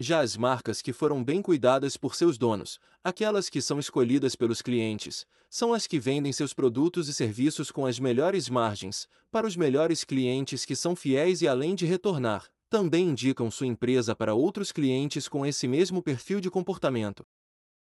Já 0.00 0.20
as 0.20 0.38
marcas 0.38 0.80
que 0.80 0.90
foram 0.90 1.22
bem 1.22 1.42
cuidadas 1.42 1.98
por 1.98 2.14
seus 2.14 2.38
donos, 2.38 2.80
aquelas 3.04 3.50
que 3.50 3.60
são 3.60 3.78
escolhidas 3.78 4.34
pelos 4.34 4.62
clientes, 4.62 5.26
são 5.50 5.74
as 5.74 5.86
que 5.86 5.98
vendem 5.98 6.32
seus 6.32 6.54
produtos 6.54 7.06
e 7.06 7.12
serviços 7.12 7.70
com 7.70 7.84
as 7.84 7.98
melhores 7.98 8.48
margens, 8.48 9.06
para 9.30 9.46
os 9.46 9.54
melhores 9.54 10.02
clientes 10.02 10.64
que 10.64 10.74
são 10.74 10.96
fiéis 10.96 11.42
e 11.42 11.46
além 11.46 11.74
de 11.74 11.84
retornar, 11.84 12.48
também 12.70 13.10
indicam 13.10 13.50
sua 13.50 13.66
empresa 13.66 14.16
para 14.16 14.32
outros 14.32 14.72
clientes 14.72 15.28
com 15.28 15.44
esse 15.44 15.68
mesmo 15.68 16.02
perfil 16.02 16.40
de 16.40 16.50
comportamento. 16.50 17.26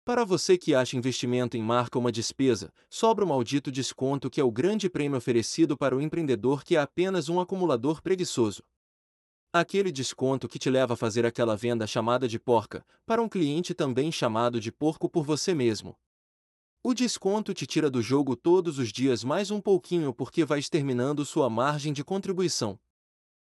Para 0.06 0.26
você 0.26 0.58
que 0.58 0.76
acha 0.76 0.98
investimento 0.98 1.56
em 1.56 1.64
marca 1.64 1.98
uma 1.98 2.12
despesa, 2.12 2.74
sobra 2.90 3.24
o 3.24 3.28
maldito 3.28 3.72
desconto 3.72 4.30
que 4.30 4.42
é 4.42 4.44
o 4.44 4.52
grande 4.52 4.90
prêmio 4.90 5.18
oferecido 5.18 5.78
para 5.78 5.96
o 5.96 6.02
empreendedor 6.02 6.62
que 6.66 6.76
é 6.76 6.80
apenas 6.82 7.30
um 7.30 7.40
acumulador 7.40 8.02
preguiçoso. 8.02 8.62
Aquele 9.54 9.94
desconto 9.94 10.50
que 10.50 10.60
te 10.60 10.70
leva 10.70 10.96
a 10.96 10.98
fazer 10.98 11.26
aquela 11.26 11.56
venda 11.56 11.88
chamada 11.88 12.28
de 12.28 12.38
porca, 12.38 12.86
para 13.06 13.22
um 13.22 13.30
cliente 13.30 13.74
também 13.74 14.12
chamado 14.12 14.60
de 14.60 14.74
porco 14.74 15.08
por 15.08 15.24
você 15.24 15.54
mesmo. 15.54 15.96
O 16.84 16.94
desconto 16.94 17.54
te 17.54 17.66
tira 17.66 17.90
do 17.90 18.02
jogo 18.02 18.36
todos 18.36 18.80
os 18.80 18.92
dias 18.92 19.24
mais 19.24 19.52
um 19.52 19.62
pouquinho 19.62 20.14
porque 20.14 20.44
vai 20.44 20.60
exterminando 20.60 21.24
sua 21.24 21.50
margem 21.50 21.94
de 21.94 22.04
contribuição. 22.04 22.78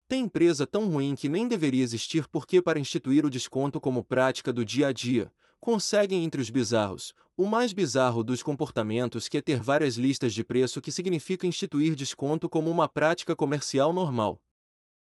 Tem 0.06 0.24
empresa 0.24 0.66
tão 0.66 0.90
ruim 0.90 1.14
que 1.14 1.26
nem 1.26 1.48
deveria 1.48 1.82
existir 1.82 2.28
porque 2.28 2.60
para 2.60 2.78
instituir 2.78 3.24
o 3.24 3.30
desconto 3.30 3.80
como 3.80 4.04
prática 4.04 4.52
do 4.52 4.62
dia 4.62 4.88
a 4.88 4.92
dia, 4.92 5.32
conseguem 5.64 6.24
entre 6.24 6.42
os 6.42 6.50
bizarros. 6.50 7.14
O 7.34 7.46
mais 7.46 7.72
bizarro 7.72 8.22
dos 8.22 8.42
comportamentos 8.42 9.28
que 9.28 9.38
é 9.38 9.40
ter 9.40 9.62
várias 9.62 9.96
listas 9.96 10.34
de 10.34 10.44
preço 10.44 10.78
que 10.78 10.92
significa 10.92 11.46
instituir 11.46 11.94
desconto 11.94 12.50
como 12.50 12.70
uma 12.70 12.86
prática 12.86 13.34
comercial 13.34 13.90
normal. 13.90 14.38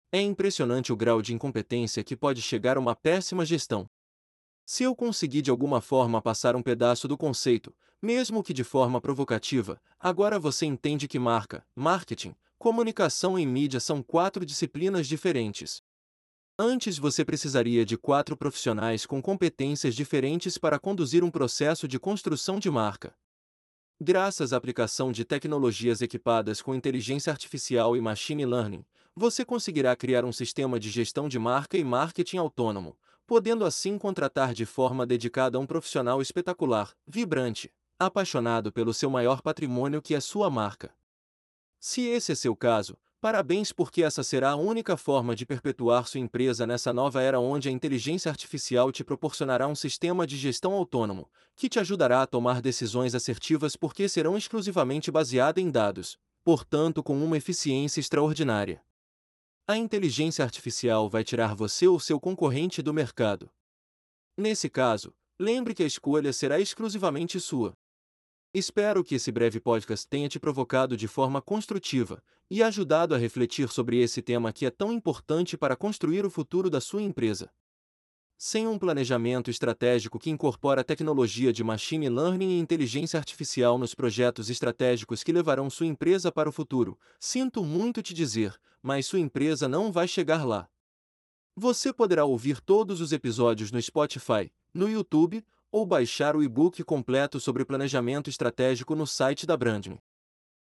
É 0.09 0.21
impressionante 0.21 0.93
o 0.93 0.95
grau 0.95 1.21
de 1.21 1.33
incompetência 1.33 2.01
que 2.01 2.15
pode 2.15 2.41
chegar 2.41 2.77
a 2.77 2.79
uma 2.79 2.95
péssima 2.95 3.45
gestão. 3.45 3.89
Se 4.65 4.83
eu 4.83 4.95
conseguir 4.95 5.41
de 5.41 5.51
alguma 5.51 5.81
forma 5.81 6.21
passar 6.21 6.55
um 6.55 6.63
pedaço 6.63 7.09
do 7.09 7.17
conceito, 7.17 7.75
mesmo 8.01 8.41
que 8.41 8.53
de 8.53 8.63
forma 8.63 9.01
provocativa, 9.01 9.81
agora 9.99 10.39
você 10.39 10.65
entende 10.65 11.09
que 11.09 11.19
marca, 11.19 11.67
marketing, 11.75 12.33
comunicação 12.57 13.37
e 13.37 13.45
mídia 13.45 13.81
são 13.81 14.01
quatro 14.01 14.45
disciplinas 14.45 15.07
diferentes. 15.07 15.83
Antes 16.59 16.97
você 16.97 17.23
precisaria 17.23 17.85
de 17.85 17.95
quatro 17.95 18.35
profissionais 18.35 19.05
com 19.05 19.21
competências 19.21 19.93
diferentes 19.93 20.57
para 20.57 20.79
conduzir 20.79 21.23
um 21.23 21.29
processo 21.29 21.87
de 21.87 21.99
construção 21.99 22.57
de 22.57 22.67
marca. 22.71 23.13
Graças 24.01 24.51
à 24.51 24.57
aplicação 24.57 25.11
de 25.11 25.23
tecnologias 25.23 26.01
equipadas 26.01 26.59
com 26.59 26.73
inteligência 26.73 27.31
artificial 27.31 27.95
e 27.95 28.01
machine 28.01 28.43
learning, 28.43 28.83
você 29.15 29.45
conseguirá 29.45 29.95
criar 29.95 30.25
um 30.25 30.31
sistema 30.31 30.79
de 30.79 30.89
gestão 30.89 31.29
de 31.29 31.37
marca 31.37 31.77
e 31.77 31.83
marketing 31.83 32.37
autônomo, 32.37 32.97
podendo 33.27 33.63
assim 33.63 33.95
contratar 33.95 34.51
de 34.51 34.65
forma 34.65 35.05
dedicada 35.05 35.59
um 35.59 35.65
profissional 35.67 36.23
espetacular, 36.23 36.91
vibrante, 37.05 37.71
apaixonado 37.99 38.71
pelo 38.71 38.95
seu 38.95 39.11
maior 39.11 39.43
patrimônio 39.43 40.01
que 40.01 40.15
é 40.15 40.19
sua 40.19 40.49
marca. 40.49 40.91
Se 41.79 42.01
esse 42.01 42.31
é 42.31 42.35
seu 42.35 42.55
caso, 42.55 42.97
parabéns 43.19 43.71
porque 43.71 44.03
essa 44.03 44.23
será 44.23 44.51
a 44.51 44.55
única 44.55 44.95
forma 44.95 45.35
de 45.35 45.45
perpetuar 45.45 46.07
sua 46.07 46.19
empresa 46.19 46.67
nessa 46.67 46.93
nova 46.93 47.21
era 47.21 47.39
onde 47.39 47.69
a 47.69 47.71
inteligência 47.71 48.29
artificial 48.29 48.91
te 48.91 49.03
proporcionará 49.03 49.67
um 49.67 49.75
sistema 49.75 50.27
de 50.27 50.37
gestão 50.37 50.73
autônomo, 50.73 51.29
que 51.55 51.69
te 51.69 51.79
ajudará 51.79 52.21
a 52.21 52.27
tomar 52.27 52.61
decisões 52.61 53.15
assertivas 53.15 53.75
porque 53.75 54.07
serão 54.07 54.37
exclusivamente 54.37 55.11
baseadas 55.11 55.63
em 55.63 55.69
dados, 55.69 56.17
portanto 56.43 57.03
com 57.03 57.17
uma 57.17 57.37
eficiência 57.37 57.99
extraordinária. 57.99 58.81
A 59.67 59.75
inteligência 59.75 60.45
artificial 60.45 61.09
vai 61.09 61.23
tirar 61.23 61.53
você 61.53 61.87
ou 61.87 61.99
seu 61.99 62.19
concorrente 62.19 62.81
do 62.81 62.93
mercado. 62.93 63.49
Nesse 64.37 64.69
caso, 64.69 65.13
lembre 65.37 65.73
que 65.73 65.83
a 65.83 65.85
escolha 65.85 66.31
será 66.31 66.59
exclusivamente 66.59 67.39
sua. 67.39 67.75
Espero 68.57 69.03
que 69.03 69.13
esse 69.13 69.31
breve 69.31 69.59
podcast 69.59 70.07
tenha 70.07 70.27
te 70.27 70.39
provocado 70.39 70.97
de 70.97 71.07
forma 71.07 71.39
construtiva 71.39 72.23
e 72.49 72.63
ajudado 72.63 73.13
a 73.13 73.17
refletir 73.19 73.69
sobre 73.69 74.01
esse 74.01 74.19
tema 74.19 74.51
que 74.51 74.65
é 74.65 74.71
tão 74.71 74.91
importante 74.91 75.55
para 75.55 75.75
construir 75.75 76.25
o 76.25 76.29
futuro 76.31 76.67
da 76.67 76.81
sua 76.81 77.03
empresa. 77.03 77.51
Sem 78.35 78.65
um 78.67 78.79
planejamento 78.79 79.51
estratégico 79.51 80.17
que 80.17 80.31
incorpora 80.31 80.83
tecnologia 80.83 81.53
de 81.53 81.63
machine 81.63 82.09
learning 82.09 82.57
e 82.57 82.59
inteligência 82.59 83.19
artificial 83.19 83.77
nos 83.77 83.93
projetos 83.93 84.49
estratégicos 84.49 85.21
que 85.21 85.31
levarão 85.31 85.69
sua 85.69 85.85
empresa 85.85 86.31
para 86.31 86.49
o 86.49 86.51
futuro, 86.51 86.97
sinto 87.19 87.63
muito 87.63 88.01
te 88.01 88.11
dizer, 88.11 88.59
mas 88.81 89.05
sua 89.05 89.19
empresa 89.19 89.67
não 89.67 89.91
vai 89.91 90.07
chegar 90.07 90.43
lá. 90.43 90.67
Você 91.55 91.93
poderá 91.93 92.25
ouvir 92.25 92.59
todos 92.59 93.01
os 93.01 93.11
episódios 93.11 93.71
no 93.71 93.79
Spotify, 93.79 94.51
no 94.73 94.89
YouTube 94.89 95.45
ou 95.77 95.85
baixar 95.85 96.35
o 96.35 96.41
e-book 96.41 96.83
completo 96.83 97.39
sobre 97.39 97.63
planejamento 97.63 98.31
estratégico 98.31 98.95
no 98.95 99.05
site 99.05 99.45
da 99.45 99.55
Brandme. 99.55 99.99